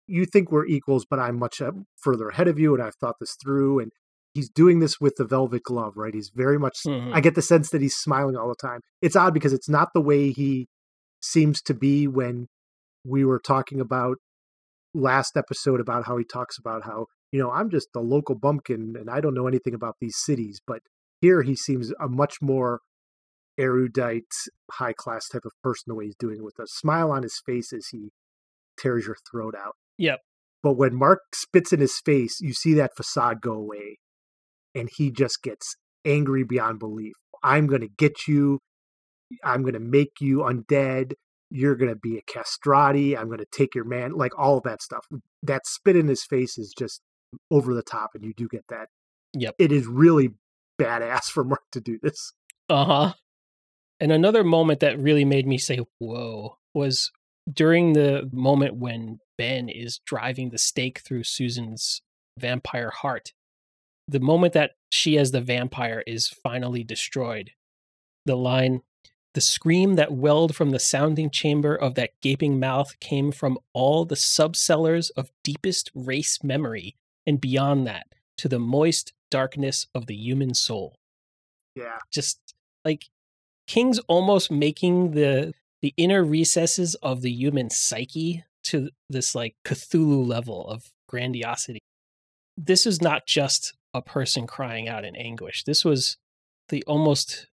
[0.08, 1.70] you think we're equals but i'm much uh,
[2.02, 3.92] further ahead of you and i've thought this through and
[4.34, 6.14] he's doing this with the velvet glove right?
[6.14, 7.12] He's very much Mhm.
[7.14, 8.80] i get the sense that he's smiling all the time.
[9.02, 10.66] It's odd because it's not the way he
[11.20, 12.46] seems to be when
[13.04, 14.16] we were talking about
[14.94, 18.94] last episode about how he talks about how you know i'm just a local bumpkin
[18.98, 20.80] and i don't know anything about these cities but
[21.20, 22.80] here he seems a much more
[23.58, 24.32] erudite
[24.72, 27.40] high class type of person the way he's doing it with a smile on his
[27.44, 28.10] face as he
[28.78, 30.20] tears your throat out Yep.
[30.62, 33.98] but when mark spits in his face you see that facade go away
[34.74, 37.14] and he just gets angry beyond belief.
[37.42, 38.60] I'm going to get you.
[39.44, 41.12] I'm going to make you undead.
[41.50, 43.16] You're going to be a castrati.
[43.16, 45.06] I'm going to take your man like all of that stuff.
[45.42, 47.00] That spit in his face is just
[47.50, 48.88] over the top and you do get that.
[49.34, 49.56] Yep.
[49.58, 50.30] it is really
[50.80, 52.32] badass for mark to do this.
[52.70, 53.12] Uh huh.
[54.00, 57.10] And another moment that really made me say, whoa, was
[57.52, 62.02] during the moment when Ben is driving the stake through Susan's
[62.38, 63.32] vampire heart.
[64.06, 67.52] The moment that she, as the vampire, is finally destroyed.
[68.26, 68.82] The line,
[69.34, 74.04] the scream that welled from the sounding chamber of that gaping mouth came from all
[74.04, 78.06] the subcellars of deepest race memory, and beyond that,
[78.38, 80.98] to the moist darkness of the human soul
[81.78, 83.08] yeah just like
[83.66, 90.26] King's almost making the the inner recesses of the human psyche to this like Cthulhu
[90.26, 91.80] level of grandiosity.
[92.56, 95.64] This is not just a person crying out in anguish.
[95.64, 96.16] This was
[96.68, 97.46] the almost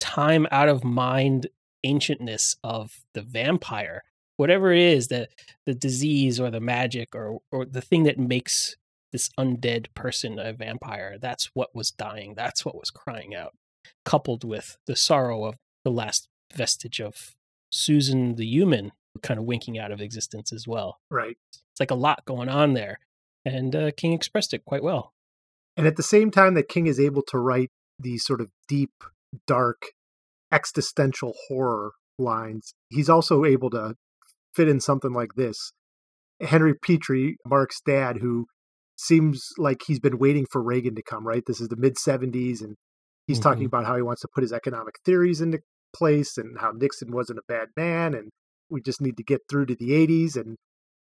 [0.00, 1.48] time out of mind
[1.84, 4.02] ancientness of the vampire.
[4.36, 5.28] Whatever it is, the
[5.64, 8.76] the disease or the magic or or the thing that makes
[9.12, 12.34] this undead person a vampire, that's what was dying.
[12.34, 13.54] That's what was crying out
[14.04, 17.34] coupled with the sorrow of the last vestige of
[17.70, 18.92] Susan the human
[19.22, 20.98] kind of winking out of existence as well.
[21.10, 22.98] right It's like a lot going on there.
[23.44, 25.12] And uh, King expressed it quite well.
[25.76, 28.92] And at the same time that King is able to write these sort of deep,
[29.46, 29.82] dark,
[30.52, 33.94] existential horror lines, he's also able to
[34.54, 35.72] fit in something like this.
[36.40, 38.46] Henry Petrie, Mark's dad, who
[38.96, 41.42] seems like he's been waiting for Reagan to come, right?
[41.46, 42.76] This is the mid 70s, and
[43.26, 43.48] he's mm-hmm.
[43.48, 45.60] talking about how he wants to put his economic theories into
[45.94, 48.30] place and how Nixon wasn't a bad man, and
[48.74, 50.36] we just need to get through to the 80s.
[50.36, 50.56] And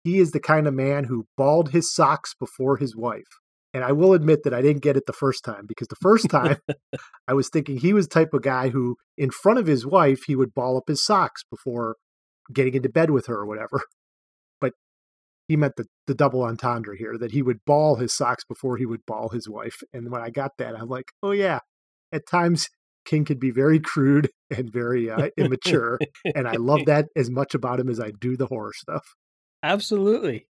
[0.02, 3.28] he is the kind of man who balled his socks before his wife.
[3.72, 6.28] And I will admit that I didn't get it the first time because the first
[6.28, 6.56] time
[7.28, 10.22] I was thinking he was the type of guy who, in front of his wife,
[10.26, 11.94] he would ball up his socks before
[12.52, 13.80] getting into bed with her or whatever.
[14.60, 14.74] But
[15.48, 18.84] he meant the, the double entendre here that he would ball his socks before he
[18.84, 19.76] would ball his wife.
[19.92, 21.60] And when I got that, I'm like, oh, yeah,
[22.12, 22.68] at times
[23.04, 25.98] King could be very crude and very uh, immature.
[26.34, 29.14] and I love that as much about him as I do the horror stuff.
[29.62, 30.46] Absolutely.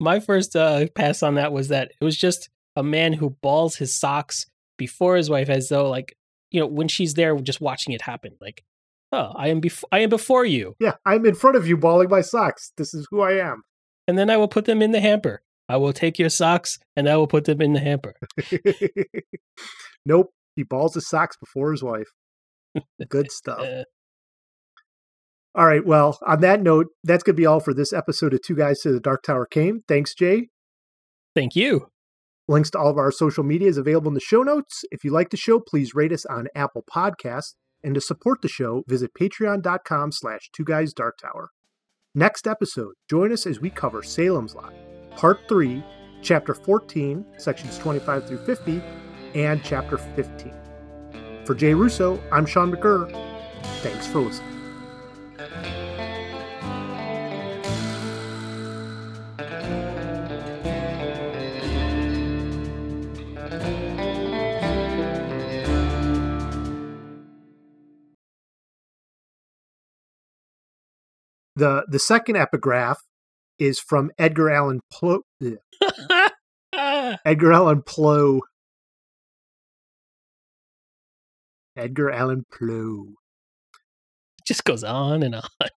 [0.00, 3.76] My first uh, pass on that was that it was just a man who balls
[3.76, 6.16] his socks before his wife, as though like
[6.50, 8.36] you know when she's there, just watching it happen.
[8.40, 8.64] Like,
[9.12, 10.74] oh, I am before I am before you.
[10.80, 12.72] Yeah, I'm in front of you, balling my socks.
[12.76, 13.62] This is who I am.
[14.08, 15.42] And then I will put them in the hamper.
[15.68, 18.14] I will take your socks and I will put them in the hamper.
[20.06, 22.08] nope, he balls his socks before his wife.
[23.08, 23.64] Good stuff.
[25.54, 25.86] All right.
[25.86, 28.80] Well, on that note, that's going to be all for this episode of Two Guys
[28.80, 29.82] to the Dark Tower Came.
[29.86, 30.48] Thanks, Jay.
[31.34, 31.86] Thank you.
[32.48, 34.82] Links to all of our social media is available in the show notes.
[34.90, 37.54] If you like the show, please rate us on Apple Podcasts.
[37.84, 41.50] And to support the show, visit patreon.com slash two guys dark tower.
[42.16, 44.72] Next episode, join us as we cover Salem's Lot,
[45.16, 45.84] Part 3,
[46.20, 48.82] Chapter 14, Sections 25 through 50,
[49.34, 50.52] and Chapter 15.
[51.44, 53.10] For Jay Russo, I'm Sean McGurr.
[53.82, 54.58] Thanks for listening.
[71.58, 72.98] The the second epigraph
[73.58, 75.22] is from Edgar Allan Poe.
[76.72, 78.42] Edgar Allan Poe.
[81.78, 83.06] Edgar Allan Poe.
[84.38, 85.68] It just goes on and on.